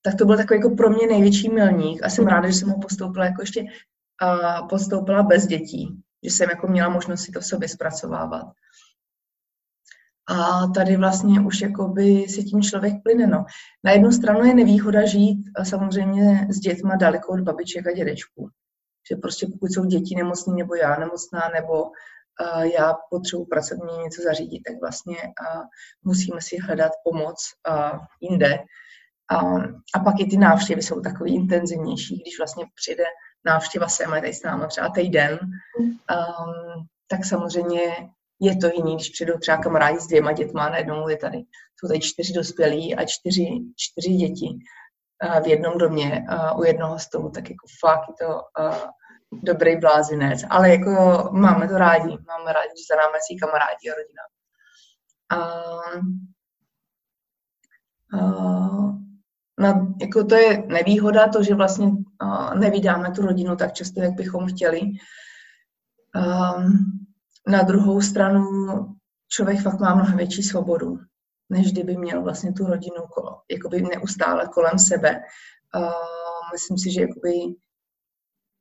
tak 0.02 0.14
to 0.18 0.24
byl 0.24 0.36
takový 0.36 0.60
jako 0.60 0.76
pro 0.76 0.90
mě 0.90 1.06
největší 1.06 1.48
milník 1.48 2.02
a 2.02 2.08
jsem 2.08 2.26
ráda, 2.26 2.48
že 2.48 2.54
jsem 2.54 2.68
ho 2.68 2.78
postoupila 2.78 3.24
jako 3.24 3.42
ještě 3.42 3.64
a 4.22 4.62
postoupila 4.62 5.22
bez 5.22 5.46
dětí, 5.46 6.02
že 6.22 6.30
jsem 6.30 6.50
jako 6.50 6.68
měla 6.68 6.88
možnost 6.88 7.22
si 7.22 7.32
to 7.32 7.40
v 7.40 7.46
sobě 7.46 7.68
zpracovávat. 7.68 8.46
A 10.30 10.66
tady 10.74 10.96
vlastně 10.96 11.40
už 11.40 11.60
jakoby 11.60 12.28
si 12.28 12.44
tím 12.44 12.62
člověk 12.62 12.94
plyne. 13.02 13.26
No. 13.26 13.44
Na 13.84 13.92
jednu 13.92 14.12
stranu 14.12 14.44
je 14.44 14.54
nevýhoda 14.54 15.06
žít 15.06 15.44
samozřejmě 15.62 16.46
s 16.50 16.58
dětma 16.58 16.96
daleko 16.96 17.32
od 17.32 17.40
babiček 17.40 17.86
a 17.86 17.92
dědečků. 17.92 18.48
Že 19.10 19.16
prostě 19.16 19.46
pokud 19.52 19.72
jsou 19.72 19.84
děti 19.84 20.16
nemocný, 20.16 20.56
nebo 20.56 20.74
já 20.74 20.96
nemocná, 20.98 21.50
nebo 21.54 21.82
uh, 21.82 22.62
já 22.62 22.94
potřebuji 23.10 23.44
pracovně 23.44 23.96
něco 24.02 24.22
zařídit, 24.22 24.60
tak 24.66 24.80
vlastně 24.80 25.16
uh, 25.16 25.62
musíme 26.04 26.40
si 26.40 26.58
hledat 26.58 26.92
pomoc 27.04 27.36
uh, 27.70 27.98
jinde. 28.20 28.58
Uh, 29.42 29.64
a 29.94 29.98
pak 29.98 30.14
i 30.20 30.26
ty 30.26 30.36
návštěvy 30.36 30.82
jsou 30.82 31.00
takový 31.00 31.34
intenzivnější, 31.34 32.16
když 32.16 32.38
vlastně 32.38 32.64
přijde 32.74 33.04
návštěva 33.44 33.88
sem, 33.88 34.10
tady 34.10 34.34
s 34.34 34.42
námi 34.42 34.64
třeba 34.68 34.88
týden, 34.88 35.38
um, 35.78 35.94
tak 37.08 37.24
samozřejmě 37.24 37.80
je 38.40 38.56
to 38.56 38.66
jiný, 38.66 38.94
když 38.94 39.08
přijdou 39.08 39.38
třeba 39.38 39.56
kamarádi 39.56 40.00
s 40.00 40.06
dvěma 40.06 40.32
dětma, 40.32 40.68
najednou 40.68 41.08
je 41.08 41.16
tady, 41.16 41.38
jsou 41.76 41.88
tady 41.88 42.00
čtyři 42.00 42.32
dospělí 42.32 42.96
a 42.96 43.04
čtyři, 43.04 43.48
čtyři 43.76 44.10
děti 44.10 44.58
v 45.44 45.46
jednom 45.46 45.78
domě 45.78 46.24
u 46.56 46.64
jednoho 46.64 46.98
stolu, 46.98 47.30
tak 47.30 47.50
jako 47.50 47.66
fakt 47.80 48.08
je 48.08 48.14
to 48.26 48.42
dobrý 49.32 49.76
blázinec, 49.76 50.40
ale 50.50 50.70
jako 50.70 51.28
máme 51.32 51.68
to 51.68 51.78
rádi, 51.78 52.08
máme 52.08 52.52
rádi, 52.52 52.72
že 52.78 52.84
za 52.90 52.96
námi 52.96 53.18
si 53.28 53.36
kamarádi 53.36 53.90
a 53.90 53.94
rodina. 53.94 54.22
Uh, 55.32 56.00
uh, 58.20 59.00
No, 59.60 59.94
jako 60.00 60.24
to 60.24 60.34
je 60.34 60.62
nevýhoda, 60.66 61.28
to, 61.28 61.42
že 61.42 61.54
vlastně 61.54 61.86
uh, 61.86 62.54
nevydáme 62.54 63.10
tu 63.10 63.22
rodinu 63.22 63.56
tak 63.56 63.72
často, 63.72 64.00
jak 64.00 64.12
bychom 64.12 64.46
chtěli. 64.46 64.80
Um, 64.80 64.96
na 67.48 67.62
druhou 67.62 68.00
stranu 68.00 68.44
člověk 69.28 69.62
fakt 69.62 69.80
má 69.80 69.94
mnohem 69.94 70.16
větší 70.16 70.42
svobodu, 70.42 70.98
než 71.50 71.72
kdyby 71.72 71.96
měl 71.96 72.22
vlastně 72.22 72.52
tu 72.52 72.66
rodinu 72.66 73.02
kolo, 73.14 73.40
jakoby 73.50 73.82
neustále 73.82 74.48
kolem 74.54 74.78
sebe. 74.78 75.22
Uh, 75.76 75.92
myslím 76.52 76.78
si, 76.78 76.90
že 76.90 77.00
jakoby 77.00 77.30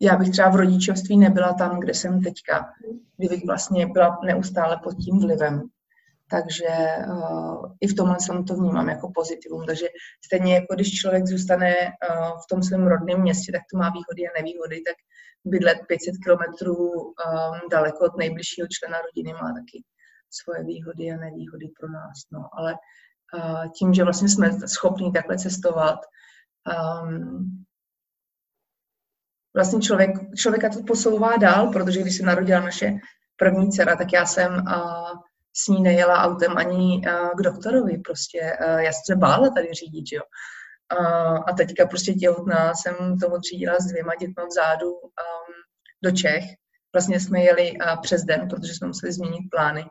já 0.02 0.18
bych 0.18 0.30
třeba 0.30 0.50
v 0.50 0.56
rodičovství 0.56 1.18
nebyla 1.18 1.54
tam, 1.54 1.80
kde 1.80 1.94
jsem 1.94 2.22
teďka, 2.22 2.74
kdybych 3.18 3.46
vlastně 3.46 3.88
byla 3.88 4.20
neustále 4.26 4.80
pod 4.84 4.94
tím 4.94 5.20
vlivem. 5.20 5.70
Takže 6.32 6.68
uh, 7.08 7.72
i 7.82 7.88
v 7.88 7.96
tomhle 7.96 8.20
jsem 8.20 8.46
to 8.46 8.56
vnímám 8.56 8.90
jako 8.90 9.12
pozitivum. 9.16 9.66
Takže 9.66 9.88
stejně 10.26 10.56
jako 10.56 10.76
když 10.76 10.94
člověk 10.94 11.28
zůstane 11.28 11.76
uh, 11.76 12.30
v 12.30 12.46
tom 12.50 12.64
svém 12.64 12.88
rodném 12.88 13.22
městě, 13.22 13.52
tak 13.52 13.62
to 13.72 13.78
má 13.78 13.90
výhody 13.90 14.28
a 14.28 14.38
nevýhody, 14.38 14.82
tak 14.82 14.96
bydlet 15.46 15.78
500 15.88 16.16
kilometrů 16.24 16.76
um, 16.92 17.14
daleko 17.72 18.06
od 18.06 18.18
nejbližšího 18.18 18.68
člena 18.72 18.98
rodiny 19.02 19.34
má 19.34 19.54
taky 19.54 19.84
svoje 20.30 20.64
výhody 20.64 21.12
a 21.12 21.18
nevýhody 21.18 21.68
pro 21.80 21.90
nás. 21.90 22.18
No. 22.32 22.50
Ale 22.54 22.74
uh, 22.74 23.72
tím, 23.72 23.94
že 23.94 24.04
vlastně 24.04 24.30
jsme 24.30 24.68
schopni 24.68 25.12
takhle 25.12 25.38
cestovat, 25.38 26.00
um, 27.04 27.66
vlastně 29.56 29.82
člověk, 29.82 30.12
člověka 30.36 30.70
to 30.70 30.84
posouvá 30.84 31.38
dál, 31.38 31.72
protože 31.74 32.02
když 32.02 32.18
se 32.18 32.24
narodila 32.24 32.60
naše 32.60 33.00
první 33.36 33.72
dcera, 33.72 33.96
tak 33.96 34.14
já 34.14 34.26
jsem 34.26 34.54
uh, 34.54 35.20
s 35.64 35.68
ní 35.68 35.82
nejela 35.82 36.24
autem 36.24 36.58
ani 36.58 37.02
uh, 37.08 37.30
k 37.38 37.42
doktorovi. 37.42 37.98
Prostě 37.98 38.58
uh, 38.62 38.80
já 38.80 38.92
jsem 38.92 39.02
se 39.06 39.16
bála 39.16 39.50
tady 39.50 39.74
řídit, 39.74 40.06
jo. 40.12 40.22
Uh, 41.00 41.40
a 41.48 41.54
teďka 41.58 41.86
prostě 41.86 42.14
těhotná 42.14 42.74
jsem 42.74 43.20
to 43.20 43.30
odřídila 43.30 43.76
s 43.80 43.86
dvěma 43.86 44.16
dětmi 44.16 44.44
vzadu 44.48 44.92
um, 44.92 45.54
do 46.04 46.12
Čech. 46.12 46.44
Vlastně 46.94 47.20
jsme 47.20 47.40
jeli 47.40 47.74
přes 48.02 48.24
den, 48.24 48.48
protože 48.48 48.74
jsme 48.74 48.88
museli 48.88 49.14
změnit 49.14 49.50
plány. 49.52 49.86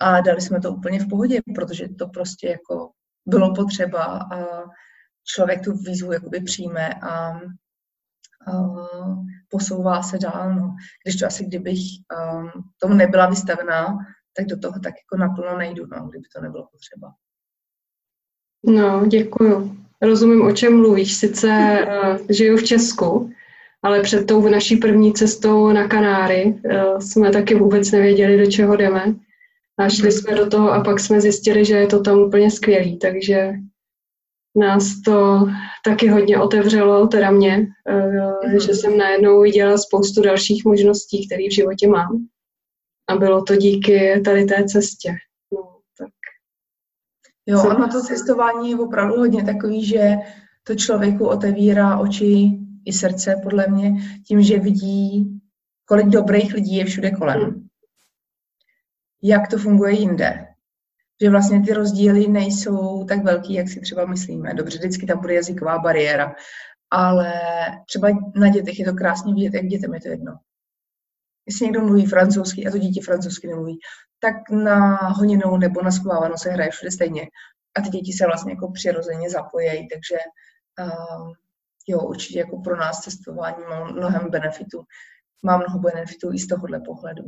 A 0.00 0.20
dali 0.20 0.40
jsme 0.40 0.60
to 0.60 0.72
úplně 0.72 1.00
v 1.00 1.08
pohodě, 1.08 1.40
protože 1.54 1.88
to 1.98 2.08
prostě 2.08 2.48
jako 2.48 2.90
bylo 3.26 3.54
potřeba 3.54 4.04
a 4.04 4.46
člověk 5.24 5.64
tu 5.64 5.72
výzvu 5.72 6.12
jakoby 6.12 6.40
přijme 6.40 6.94
a 6.94 7.40
posouvá 9.48 10.02
se 10.02 10.18
dál. 10.18 10.54
No. 10.54 10.74
Když 11.04 11.16
to 11.16 11.26
asi 11.26 11.44
kdybych 11.44 11.80
um, 12.32 12.50
tomu 12.78 12.94
nebyla 12.94 13.26
vystavená, 13.26 13.86
tak 14.36 14.46
do 14.46 14.58
toho 14.58 14.74
tak 14.82 14.94
jako 15.04 15.16
naplno 15.16 15.58
nejdu, 15.58 15.86
no, 15.86 16.08
kdyby 16.08 16.24
to 16.34 16.40
nebylo 16.40 16.68
potřeba. 16.72 17.14
No, 18.66 19.06
děkuju. 19.06 19.76
Rozumím, 20.02 20.42
o 20.42 20.52
čem 20.52 20.76
mluvíš. 20.76 21.14
Sice 21.14 21.78
uh, 21.86 22.18
žiju 22.30 22.56
v 22.56 22.64
Česku, 22.64 23.30
ale 23.82 24.00
před 24.00 24.26
tou 24.26 24.48
naší 24.48 24.76
první 24.76 25.12
cestou 25.12 25.72
na 25.72 25.88
Kanáry 25.88 26.44
uh, 26.44 26.98
jsme 26.98 27.30
taky 27.30 27.54
vůbec 27.54 27.90
nevěděli, 27.90 28.44
do 28.44 28.50
čeho 28.50 28.76
jdeme. 28.76 29.14
A 29.78 29.88
šli 29.88 30.08
mhm. 30.08 30.12
jsme 30.12 30.34
do 30.34 30.46
toho 30.50 30.72
a 30.72 30.84
pak 30.84 31.00
jsme 31.00 31.20
zjistili, 31.20 31.64
že 31.64 31.76
je 31.76 31.86
to 31.86 32.00
tam 32.00 32.18
úplně 32.18 32.50
skvělý, 32.50 32.98
takže 32.98 33.52
nás 34.56 35.02
to 35.04 35.46
taky 35.84 36.08
hodně 36.08 36.38
otevřelo, 36.38 37.06
teda 37.06 37.30
mě, 37.30 37.66
uh, 38.44 38.58
že 38.66 38.74
jsem 38.74 38.98
najednou 38.98 39.40
viděla 39.40 39.78
spoustu 39.78 40.22
dalších 40.22 40.64
možností, 40.64 41.26
které 41.26 41.42
v 41.48 41.54
životě 41.54 41.88
mám. 41.88 42.26
A 43.08 43.16
bylo 43.16 43.42
to 43.42 43.56
díky 43.56 44.20
tady 44.24 44.44
té 44.44 44.64
cestě. 44.64 45.12
No, 45.52 45.78
tak. 45.98 46.10
Jo, 47.46 47.60
a 47.60 47.78
na 47.78 47.88
to 47.88 48.02
cestování 48.02 48.70
je 48.70 48.78
opravdu 48.78 49.14
hodně 49.14 49.44
takový, 49.44 49.86
že 49.86 50.16
to 50.64 50.74
člověku 50.74 51.26
otevírá 51.26 51.98
oči 51.98 52.58
i 52.84 52.92
srdce, 52.92 53.40
podle 53.42 53.66
mě, 53.68 53.92
tím, 54.26 54.42
že 54.42 54.58
vidí, 54.58 55.40
kolik 55.84 56.06
dobrých 56.06 56.54
lidí 56.54 56.76
je 56.76 56.84
všude 56.84 57.10
kolem. 57.10 57.40
Hmm. 57.40 57.66
Jak 59.22 59.48
to 59.48 59.58
funguje 59.58 59.92
jinde. 59.92 60.46
Že 61.22 61.30
vlastně 61.30 61.62
ty 61.62 61.72
rozdíly 61.72 62.28
nejsou 62.28 63.04
tak 63.04 63.24
velký, 63.24 63.54
jak 63.54 63.68
si 63.68 63.80
třeba 63.80 64.06
myslíme. 64.06 64.54
Dobře, 64.54 64.78
vždycky 64.78 65.06
tam 65.06 65.20
bude 65.20 65.34
jazyková 65.34 65.78
bariéra, 65.78 66.34
ale 66.90 67.32
třeba 67.86 68.08
na 68.34 68.48
dětech 68.48 68.78
je 68.78 68.84
to 68.84 68.94
krásně 68.94 69.34
vidět, 69.34 69.54
jak 69.54 69.66
dětem 69.66 69.94
je 69.94 70.00
to 70.00 70.08
jedno 70.08 70.38
jestli 71.46 71.66
někdo 71.66 71.80
mluví 71.80 72.06
francouzsky 72.06 72.66
a 72.66 72.70
to 72.70 72.78
dítě 72.78 73.00
francouzsky 73.04 73.48
nemluví, 73.48 73.78
tak 74.20 74.50
na 74.50 74.96
honinou 74.96 75.56
nebo 75.56 75.82
na 75.82 75.90
schovávanou 75.90 76.36
se 76.36 76.50
hraje 76.50 76.70
všude 76.70 76.90
stejně. 76.90 77.22
A 77.76 77.80
ty 77.80 77.88
děti 77.88 78.12
se 78.12 78.26
vlastně 78.26 78.52
jako 78.52 78.70
přirozeně 78.72 79.30
zapojejí, 79.30 79.88
takže 79.88 80.16
uh, 80.80 81.32
jo, 81.88 82.00
určitě 82.00 82.38
jako 82.38 82.60
pro 82.60 82.76
nás 82.76 83.00
cestování 83.00 83.56
má 83.70 83.84
mnohem 83.84 84.30
benefitů. 84.30 84.82
Má 85.42 85.56
mnoho 85.56 85.78
benefitů 85.78 86.32
i 86.32 86.38
z 86.38 86.46
tohohle 86.46 86.80
pohledu. 86.80 87.24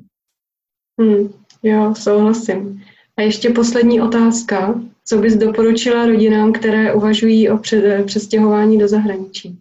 Hmm, 1.00 1.28
jo, 1.62 1.94
souhlasím. 1.94 2.84
A 3.16 3.22
ještě 3.22 3.50
poslední 3.50 4.00
otázka. 4.00 4.80
Co 5.04 5.18
bys 5.18 5.36
doporučila 5.36 6.06
rodinám, 6.06 6.52
které 6.52 6.94
uvažují 6.94 7.50
o 7.50 7.58
přestěhování 8.06 8.78
do 8.78 8.88
zahraničí? 8.88 9.60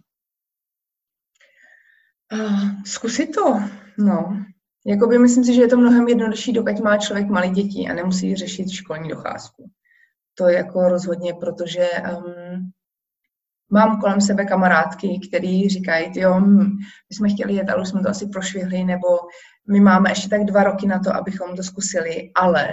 Uh, 2.32 2.82
zkusit 2.86 3.26
to. 3.26 3.60
No, 3.98 4.44
jakoby 4.86 5.18
myslím 5.18 5.44
si, 5.44 5.54
že 5.54 5.62
je 5.62 5.68
to 5.68 5.76
mnohem 5.76 6.08
jednodušší, 6.08 6.52
dokud 6.52 6.80
má 6.80 6.98
člověk 6.98 7.28
malé 7.28 7.48
děti 7.48 7.88
a 7.88 7.94
nemusí 7.94 8.36
řešit 8.36 8.70
školní 8.70 9.08
docházku. 9.08 9.70
To 10.34 10.48
je 10.48 10.56
jako 10.56 10.88
rozhodně, 10.88 11.34
protože 11.34 11.88
um, 12.16 12.72
mám 13.70 14.00
kolem 14.00 14.20
sebe 14.20 14.44
kamarádky, 14.44 15.20
který 15.28 15.68
říkají, 15.68 16.20
jo, 16.20 16.40
my 16.40 17.16
jsme 17.16 17.28
chtěli 17.28 17.54
jet, 17.54 17.70
ale 17.70 17.82
už 17.82 17.88
jsme 17.88 18.02
to 18.02 18.08
asi 18.08 18.26
prošvihli, 18.26 18.84
nebo 18.84 19.08
my 19.70 19.80
máme 19.80 20.10
ještě 20.10 20.28
tak 20.28 20.44
dva 20.44 20.62
roky 20.62 20.86
na 20.86 20.98
to, 20.98 21.14
abychom 21.14 21.56
to 21.56 21.62
zkusili, 21.62 22.30
ale, 22.34 22.68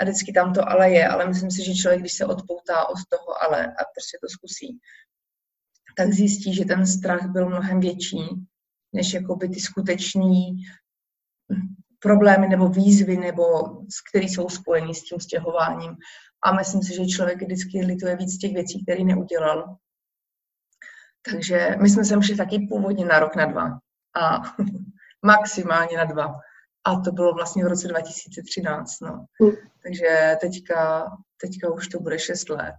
a 0.00 0.04
vždycky 0.04 0.32
tam 0.32 0.52
to 0.52 0.68
ale 0.68 0.90
je, 0.90 1.08
ale 1.08 1.28
myslím 1.28 1.50
si, 1.50 1.64
že 1.64 1.74
člověk, 1.74 2.00
když 2.00 2.12
se 2.12 2.26
odpoutá 2.26 2.88
od 2.88 2.98
toho 3.08 3.42
ale 3.42 3.66
a 3.66 3.82
prostě 3.94 4.18
to 4.20 4.28
zkusí, 4.28 4.78
tak 5.96 6.12
zjistí, 6.12 6.54
že 6.54 6.64
ten 6.64 6.86
strach 6.86 7.26
byl 7.26 7.48
mnohem 7.48 7.80
větší, 7.80 8.18
než 8.94 9.14
jakoby 9.14 9.48
ty 9.48 9.60
skuteční 9.60 10.56
problémy 11.98 12.48
nebo 12.48 12.68
výzvy, 12.68 13.16
nebo 13.16 13.44
které 14.10 14.24
jsou 14.24 14.48
spojeny 14.48 14.94
s 14.94 15.02
tím 15.02 15.20
stěhováním. 15.20 15.96
A 16.44 16.52
myslím 16.52 16.82
si, 16.82 16.94
že 16.94 17.06
člověk 17.06 17.42
vždycky 17.42 17.84
lituje 17.84 18.16
víc 18.16 18.38
těch 18.38 18.52
věcí, 18.52 18.82
které 18.82 19.04
neudělal. 19.04 19.76
Takže 21.30 21.76
my 21.82 21.90
jsme 21.90 22.04
sem 22.04 22.22
šli 22.22 22.36
taky 22.36 22.66
původně 22.68 23.04
na 23.04 23.18
rok, 23.18 23.36
na 23.36 23.46
dva. 23.46 23.78
A 24.20 24.42
maximálně 25.26 25.96
na 25.96 26.04
dva. 26.04 26.34
A 26.86 27.00
to 27.00 27.12
bylo 27.12 27.34
vlastně 27.34 27.64
v 27.64 27.68
roce 27.68 27.88
2013. 27.88 29.00
No. 29.00 29.26
Mm. 29.42 29.50
Takže 29.82 30.36
teďka, 30.40 31.10
teďka 31.40 31.72
už 31.74 31.88
to 31.88 32.00
bude 32.00 32.18
šest 32.18 32.48
let. 32.48 32.74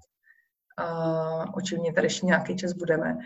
A 0.78 1.56
očivně 1.56 1.94
tady 1.94 2.06
ještě 2.06 2.26
nějaký 2.26 2.56
čas 2.56 2.74
budeme 2.74 3.18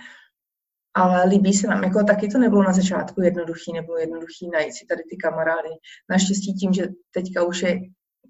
ale 0.94 1.30
líbí 1.30 1.54
se 1.54 1.68
nám, 1.68 1.84
jako 1.84 2.04
taky 2.04 2.28
to 2.28 2.38
nebylo 2.38 2.64
na 2.64 2.74
začátku 2.74 3.22
jednoduchý, 3.22 3.74
nebylo 3.74 3.98
jednoduchý 3.98 4.50
najít 4.54 4.74
si 4.74 4.86
tady 4.86 5.04
ty 5.10 5.18
kamarády. 5.18 5.70
Naštěstí 6.10 6.54
tím, 6.54 6.74
že 6.74 6.88
teďka 7.14 7.44
už 7.44 7.62
je, 7.62 7.80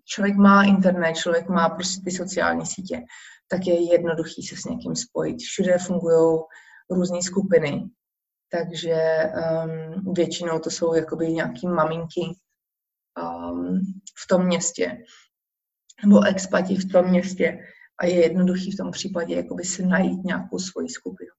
člověk 0.05 0.35
má 0.35 0.63
internet, 0.63 1.13
člověk 1.13 1.49
má 1.49 1.69
prostě 1.69 2.01
ty 2.03 2.11
sociální 2.11 2.65
sítě, 2.65 3.01
tak 3.47 3.67
je 3.67 3.91
jednoduchý 3.91 4.43
se 4.43 4.55
s 4.55 4.65
někým 4.65 4.95
spojit. 4.95 5.37
Všude 5.37 5.77
fungují 5.77 6.39
různé 6.89 7.21
skupiny 7.21 7.89
takže 8.51 9.23
um, 10.03 10.13
většinou 10.13 10.59
to 10.59 10.69
jsou 10.69 10.93
jakoby 10.93 11.27
nějaký 11.31 11.67
maminky 11.67 12.21
um, 12.21 13.79
v 14.23 14.27
tom 14.29 14.45
městě 14.45 14.97
nebo 16.03 16.23
expati 16.23 16.75
v 16.75 16.91
tom 16.91 17.09
městě 17.09 17.59
a 17.99 18.05
je 18.05 18.21
jednoduchý 18.21 18.71
v 18.71 18.77
tom 18.77 18.91
případě 18.91 19.35
jakoby 19.35 19.63
si 19.63 19.85
najít 19.85 20.23
nějakou 20.23 20.59
svoji 20.59 20.89
skupinu. 20.89 21.29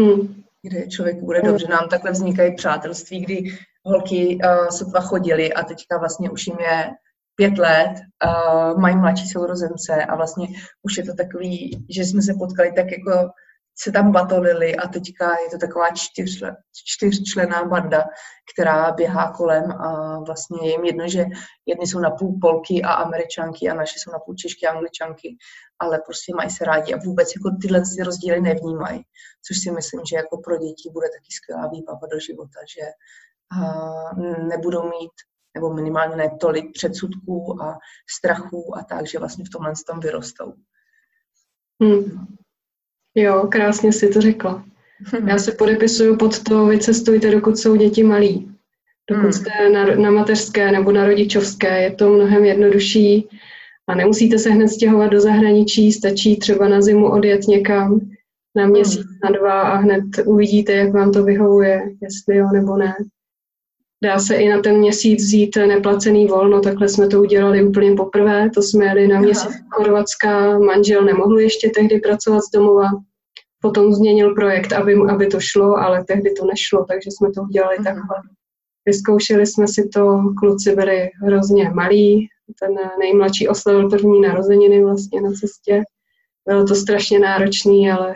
Hmm. 0.00 0.42
Kde 0.62 0.88
člověk 0.88 1.16
bude 1.16 1.42
dobře. 1.42 1.68
Nám 1.68 1.88
takhle 1.88 2.10
vznikají 2.10 2.54
přátelství, 2.54 3.20
kdy 3.20 3.42
holky 3.84 4.38
uh, 4.44 4.68
sotva 4.68 5.00
chodily 5.00 5.52
a 5.52 5.62
teďka 5.62 5.98
vlastně 5.98 6.30
už 6.30 6.46
jim 6.46 6.56
je 6.60 6.90
pět 7.34 7.58
let, 7.58 7.94
uh, 8.24 8.80
mají 8.80 8.96
mladší 8.96 9.28
sourozence 9.28 10.04
a 10.04 10.16
vlastně 10.16 10.48
už 10.82 10.96
je 10.96 11.04
to 11.04 11.14
takový, 11.14 11.86
že 11.90 12.02
jsme 12.04 12.22
se 12.22 12.34
potkali 12.34 12.72
tak 12.72 12.86
jako 12.92 13.30
se 13.78 13.92
tam 13.92 14.12
batolili 14.12 14.76
a 14.76 14.88
teďka 14.88 15.30
je 15.40 15.50
to 15.50 15.58
taková 15.58 15.86
čtyř, 15.90 16.42
čtyřčlená 16.84 17.64
banda, 17.64 18.04
která 18.54 18.92
běhá 18.92 19.32
kolem 19.32 19.72
a 19.72 20.18
vlastně 20.18 20.58
je 20.68 20.70
jim 20.70 20.84
jedno, 20.84 21.08
že 21.08 21.24
jedny 21.66 21.86
jsou 21.86 21.98
na 21.98 22.10
půl 22.10 22.38
Polky 22.40 22.82
a 22.82 22.92
Američanky 22.92 23.68
a 23.68 23.74
naše 23.74 23.98
jsou 23.98 24.12
na 24.12 24.18
půl 24.18 24.34
Češky 24.34 24.66
a 24.66 24.70
Angličanky, 24.70 25.36
ale 25.78 25.98
prostě 26.06 26.34
mají 26.34 26.50
se 26.50 26.64
rádi 26.64 26.94
a 26.94 26.98
vůbec 27.04 27.32
jako 27.36 27.56
tyhle 27.62 27.80
ty 27.80 28.02
rozdíly 28.02 28.40
nevnímají, 28.40 29.02
což 29.46 29.58
si 29.62 29.70
myslím, 29.70 30.00
že 30.10 30.16
jako 30.16 30.38
pro 30.38 30.58
děti 30.58 30.90
bude 30.92 31.08
taky 31.08 31.32
skvělá 31.32 31.68
výbava 31.68 32.06
do 32.12 32.18
života, 32.20 32.60
že 32.76 32.84
nebudou 34.48 34.82
mít 34.82 35.12
nebo 35.54 35.74
minimálně 35.74 36.16
ne 36.16 36.30
tolik 36.40 36.72
předsudků 36.72 37.62
a 37.62 37.78
strachů 38.18 38.76
a 38.76 38.84
tak, 38.84 39.06
že 39.06 39.18
vlastně 39.18 39.44
v 39.44 39.48
tomhle 39.48 39.72
tom 39.86 40.00
vyrostou. 40.00 40.52
Hmm. 41.82 42.26
Jo, 43.18 43.48
krásně 43.50 43.92
si 43.92 44.08
to 44.08 44.20
řekla. 44.20 44.64
Já 45.26 45.38
se 45.38 45.52
podepisuju 45.52 46.16
pod 46.16 46.42
to, 46.42 46.66
vycestujte, 46.66 47.30
dokud 47.30 47.58
jsou 47.58 47.76
děti 47.76 48.02
malí. 48.02 48.50
Dokud 49.10 49.22
hmm. 49.22 49.32
jste 49.32 49.70
na, 49.72 49.84
na 49.84 50.10
mateřské 50.10 50.72
nebo 50.72 50.92
na 50.92 51.06
rodičovské, 51.06 51.82
je 51.82 51.90
to 51.90 52.10
mnohem 52.10 52.44
jednodušší 52.44 53.28
a 53.88 53.94
nemusíte 53.94 54.38
se 54.38 54.50
hned 54.50 54.68
stěhovat 54.68 55.10
do 55.10 55.20
zahraničí, 55.20 55.92
stačí 55.92 56.36
třeba 56.36 56.68
na 56.68 56.80
zimu 56.80 57.10
odjet 57.10 57.40
někam 57.48 58.00
na 58.56 58.66
měsíc, 58.66 59.06
hmm. 59.06 59.18
na 59.24 59.30
dva 59.30 59.62
a 59.62 59.76
hned 59.76 60.04
uvidíte, 60.24 60.72
jak 60.72 60.92
vám 60.92 61.12
to 61.12 61.24
vyhovuje, 61.24 61.82
jestli 62.02 62.36
jo 62.36 62.48
nebo 62.52 62.76
ne. 62.76 62.94
Dá 64.02 64.18
se 64.18 64.36
i 64.36 64.48
na 64.48 64.60
ten 64.60 64.78
měsíc 64.78 65.22
vzít 65.22 65.56
neplacený 65.56 66.26
volno, 66.26 66.60
takhle 66.60 66.88
jsme 66.88 67.08
to 67.08 67.20
udělali 67.20 67.68
úplně 67.68 67.94
poprvé, 67.96 68.50
to 68.54 68.62
jsme 68.62 68.84
jeli 68.84 69.08
na 69.08 69.20
měsíc 69.20 69.50
Chorvatska, 69.70 70.58
manžel 70.58 71.04
nemohl 71.04 71.38
ještě 71.38 71.70
tehdy 71.70 72.00
pracovat 72.00 72.40
z 72.40 72.50
domova, 72.50 72.90
potom 73.60 73.92
změnil 73.92 74.34
projekt, 74.34 74.72
aby, 74.72 74.94
aby 75.10 75.26
to 75.26 75.40
šlo, 75.40 75.76
ale 75.76 76.04
tehdy 76.04 76.32
to 76.32 76.46
nešlo, 76.46 76.84
takže 76.88 77.10
jsme 77.10 77.32
to 77.32 77.42
udělali 77.42 77.78
uh-huh. 77.78 77.84
takhle. 77.84 78.16
Vyzkoušeli 78.86 79.46
jsme 79.46 79.68
si 79.68 79.88
to, 79.88 80.22
kluci 80.38 80.74
byli 80.74 81.08
hrozně 81.22 81.70
malí, 81.70 82.28
ten 82.60 82.74
nejmladší 82.98 83.48
oslavil 83.48 83.90
první 83.90 84.20
narozeniny 84.20 84.84
vlastně 84.84 85.20
na 85.20 85.30
cestě. 85.30 85.82
Bylo 86.48 86.64
to 86.64 86.74
strašně 86.74 87.18
náročný, 87.18 87.90
ale 87.90 88.14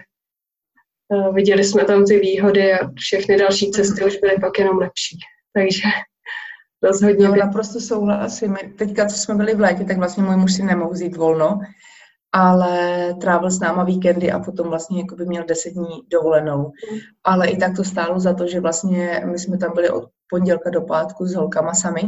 uh, 1.08 1.34
viděli 1.34 1.64
jsme 1.64 1.84
tam 1.84 2.04
ty 2.04 2.18
výhody 2.18 2.72
a 2.72 2.90
všechny 2.92 3.36
další 3.36 3.70
cesty 3.70 4.04
už 4.04 4.16
byly 4.16 4.36
pak 4.40 4.58
jenom 4.58 4.78
lepší 4.78 5.18
takže 5.54 5.88
rozhodně. 6.82 7.28
No, 7.28 7.36
naprosto 7.36 7.80
souhlasím. 7.80 8.56
Teďka, 8.78 9.06
co 9.06 9.16
jsme 9.16 9.34
byli 9.34 9.54
v 9.54 9.60
létě, 9.60 9.84
tak 9.84 9.98
vlastně 9.98 10.22
můj 10.22 10.36
muž 10.36 10.54
si 10.54 10.62
nemohl 10.62 10.90
vzít 10.90 11.16
volno, 11.16 11.60
ale 12.32 13.14
trávil 13.20 13.50
s 13.50 13.60
náma 13.60 13.84
víkendy 13.84 14.32
a 14.32 14.38
potom 14.38 14.68
vlastně 14.68 15.00
jako 15.00 15.16
by 15.16 15.26
měl 15.26 15.44
deset 15.44 15.70
dní 15.70 16.00
dovolenou. 16.12 16.72
Ale 17.24 17.48
i 17.48 17.56
tak 17.56 17.76
to 17.76 17.84
stálo 17.84 18.20
za 18.20 18.34
to, 18.34 18.46
že 18.46 18.60
vlastně 18.60 19.22
my 19.30 19.38
jsme 19.38 19.58
tam 19.58 19.74
byli 19.74 19.90
od 19.90 20.04
pondělka 20.30 20.70
do 20.70 20.80
pátku 20.80 21.26
s 21.26 21.34
holkama 21.34 21.74
sami. 21.74 22.02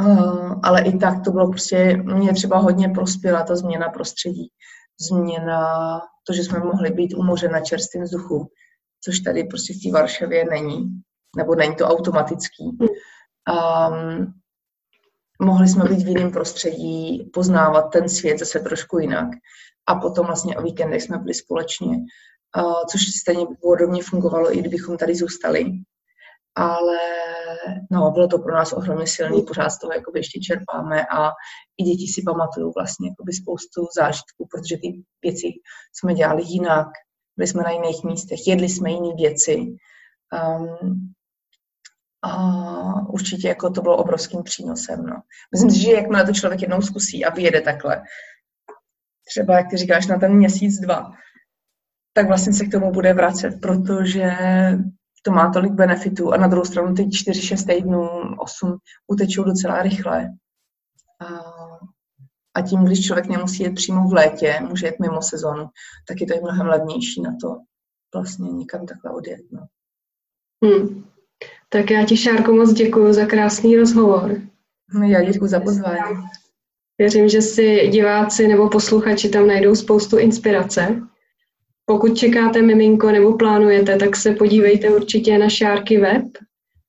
Uh, 0.00 0.60
ale 0.62 0.82
i 0.82 0.98
tak 0.98 1.24
to 1.24 1.30
bylo 1.30 1.50
prostě, 1.50 1.96
mě 1.96 2.32
třeba 2.32 2.58
hodně 2.58 2.88
prospěla 2.88 3.42
ta 3.42 3.56
změna 3.56 3.88
prostředí. 3.88 4.48
Změna, 5.10 6.00
to, 6.26 6.32
že 6.32 6.44
jsme 6.44 6.58
mohli 6.58 6.90
být 6.90 7.14
u 7.14 7.22
moře 7.22 7.48
na 7.48 7.60
čerstvém 7.60 8.02
vzduchu, 8.02 8.48
což 9.04 9.20
tady 9.20 9.44
prostě 9.44 9.74
v 9.74 9.82
té 9.82 9.98
Varšavě 9.98 10.44
není 10.44 11.02
nebo 11.36 11.54
není 11.54 11.76
to 11.76 11.86
automatický. 11.86 12.64
Um, 12.64 14.32
mohli 15.42 15.68
jsme 15.68 15.84
být 15.84 16.04
v 16.04 16.08
jiném 16.08 16.30
prostředí, 16.30 17.30
poznávat 17.32 17.92
ten 17.92 18.08
svět 18.08 18.38
zase 18.38 18.60
trošku 18.60 18.98
jinak. 18.98 19.28
A 19.86 19.94
potom 19.94 20.26
vlastně 20.26 20.56
o 20.56 20.62
víkendech 20.62 21.02
jsme 21.02 21.18
byli 21.18 21.34
společně, 21.34 21.96
uh, 22.56 22.84
což 22.90 23.00
stejně 23.20 23.46
podobně 23.62 24.02
fungovalo, 24.02 24.54
i 24.54 24.58
kdybychom 24.60 24.96
tady 24.96 25.14
zůstali. 25.14 25.64
Ale 26.54 26.98
no, 27.90 28.10
bylo 28.10 28.28
to 28.28 28.38
pro 28.38 28.54
nás 28.54 28.72
ohromně 28.72 29.06
silný, 29.06 29.42
pořád 29.42 29.70
z 29.70 29.78
toho 29.78 29.92
jakoby 29.92 30.18
ještě 30.18 30.40
čerpáme 30.40 31.06
a 31.06 31.30
i 31.78 31.84
děti 31.84 32.06
si 32.12 32.22
pamatují 32.22 32.72
vlastně 32.76 33.08
jakoby 33.08 33.32
spoustu 33.32 33.86
zážitků, 33.96 34.48
protože 34.50 34.76
ty 34.76 35.02
věci 35.22 35.46
jsme 35.92 36.14
dělali 36.14 36.42
jinak, 36.46 36.86
byli 37.36 37.46
jsme 37.46 37.62
na 37.62 37.70
jiných 37.70 38.04
místech, 38.04 38.38
jedli 38.46 38.68
jsme 38.68 38.90
jiné 38.90 39.14
věci. 39.14 39.56
Um, 39.56 41.12
a 42.22 43.08
určitě 43.08 43.48
jako 43.48 43.70
to 43.70 43.82
bylo 43.82 43.96
obrovským 43.96 44.42
přínosem. 44.42 45.06
No. 45.06 45.22
Myslím 45.52 45.70
si, 45.70 45.80
že 45.80 45.92
jakmile 45.92 46.24
to 46.24 46.32
člověk 46.32 46.62
jednou 46.62 46.80
zkusí 46.80 47.24
a 47.24 47.34
vyjede 47.34 47.60
takhle, 47.60 48.02
třeba 49.28 49.56
jak 49.56 49.70
ty 49.70 49.76
říkáš 49.76 50.06
na 50.06 50.18
ten 50.18 50.34
měsíc, 50.34 50.80
dva, 50.80 51.12
tak 52.12 52.26
vlastně 52.26 52.52
se 52.52 52.66
k 52.66 52.70
tomu 52.70 52.92
bude 52.92 53.14
vracet, 53.14 53.60
protože 53.60 54.36
to 55.22 55.30
má 55.30 55.52
tolik 55.52 55.72
benefitů 55.72 56.32
a 56.32 56.36
na 56.36 56.46
druhou 56.46 56.64
stranu 56.64 56.94
ty 56.94 57.02
4-6 57.02 57.74
týdnů, 57.74 58.08
8 58.38 58.78
utečou 59.06 59.44
docela 59.44 59.82
rychle. 59.82 60.28
A, 61.20 61.26
a 62.54 62.62
tím, 62.62 62.84
když 62.84 63.06
člověk 63.06 63.26
nemusí 63.26 63.62
jet 63.62 63.74
přímo 63.74 64.08
v 64.08 64.12
létě, 64.12 64.60
může 64.68 64.86
jet 64.86 65.00
mimo 65.00 65.22
sezonu, 65.22 65.68
tak 66.08 66.20
je 66.20 66.26
to 66.26 66.34
i 66.34 66.40
mnohem 66.40 66.66
levnější 66.66 67.22
na 67.22 67.36
to 67.40 67.58
vlastně 68.14 68.52
někam 68.52 68.86
takhle 68.86 69.10
odjet. 69.10 69.40
No. 69.52 69.66
Hmm. 70.64 71.11
Tak 71.68 71.90
já 71.90 72.04
ti, 72.04 72.16
Šárko, 72.16 72.52
moc 72.52 72.72
děkuji 72.72 73.12
za 73.12 73.26
krásný 73.26 73.76
rozhovor. 73.76 74.40
Já 75.06 75.22
děkuji 75.22 75.46
za 75.46 75.60
pozvání. 75.60 76.16
Věřím, 76.98 77.28
že 77.28 77.42
si 77.42 77.88
diváci 77.88 78.48
nebo 78.48 78.68
posluchači 78.68 79.28
tam 79.28 79.46
najdou 79.46 79.74
spoustu 79.74 80.18
inspirace. 80.18 81.02
Pokud 81.84 82.18
čekáte 82.18 82.62
miminko 82.62 83.10
nebo 83.10 83.36
plánujete, 83.36 83.96
tak 83.96 84.16
se 84.16 84.32
podívejte 84.32 84.90
určitě 84.90 85.38
na 85.38 85.48
Šárky 85.48 85.98
web 85.98 86.24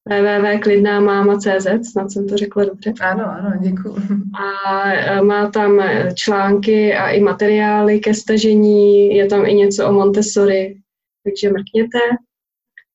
www.klidnámáma.cz, 0.10 1.92
snad 1.92 2.12
jsem 2.12 2.28
to 2.28 2.38
řekla 2.38 2.66
dobře. 2.66 2.94
Ano, 3.02 3.26
ano, 3.26 3.52
děkuji. 3.62 3.96
A 4.40 4.92
e, 4.94 5.22
má 5.22 5.52
tam 5.52 5.84
články 6.16 6.94
a 6.94 7.10
i 7.10 7.20
materiály 7.20 8.00
ke 8.00 8.14
stažení, 8.14 9.16
je 9.16 9.26
tam 9.26 9.46
i 9.46 9.54
něco 9.54 9.88
o 9.88 9.94
Montessori, 9.94 10.78
takže 11.24 11.50
mrkněte. 11.50 12.00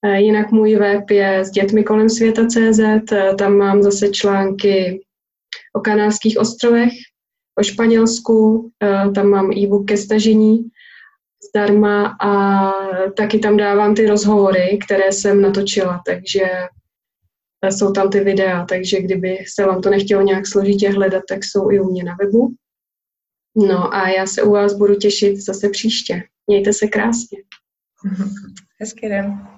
Eh, 0.05 0.21
jinak 0.21 0.53
můj 0.53 0.77
web 0.77 1.11
je 1.11 1.39
s 1.39 1.51
dětmi 1.51 1.85
kolem 1.85 2.11
světa 2.11 2.47
CZ, 2.47 3.13
eh, 3.13 3.35
tam 3.35 3.57
mám 3.57 3.83
zase 3.83 4.09
články 4.09 5.05
o 5.73 5.81
kanárských 5.81 6.39
ostrovech, 6.39 6.93
o 7.59 7.63
Španělsku, 7.63 8.71
eh, 8.83 9.11
tam 9.11 9.27
mám 9.27 9.53
e-book 9.53 9.89
ke 9.89 9.97
stažení 9.97 10.65
zdarma 11.49 12.17
a 12.23 12.73
taky 13.17 13.39
tam 13.39 13.57
dávám 13.57 13.95
ty 13.95 14.07
rozhovory, 14.07 14.79
které 14.87 15.13
jsem 15.13 15.43
natočila, 15.43 16.03
takže 16.07 16.45
jsou 17.71 17.93
tam 17.93 18.11
ty 18.11 18.21
videa, 18.21 18.65
takže 18.65 19.03
kdyby 19.03 19.39
se 19.55 19.67
vám 19.67 19.83
to 19.83 19.91
nechtělo 19.91 20.23
nějak 20.23 20.47
složitě 20.47 20.91
hledat, 20.91 21.23
tak 21.29 21.45
jsou 21.45 21.71
i 21.71 21.81
u 21.81 21.91
mě 21.91 22.05
na 22.05 22.17
webu. 22.21 22.55
No 23.57 23.95
a 23.95 24.09
já 24.09 24.27
se 24.27 24.43
u 24.43 24.51
vás 24.53 24.75
budu 24.75 24.95
těšit 24.95 25.37
zase 25.37 25.69
příště. 25.69 26.23
Mějte 26.47 26.73
se 26.73 26.87
krásně. 26.87 27.39
Hezký 28.81 29.09
den. 29.09 29.58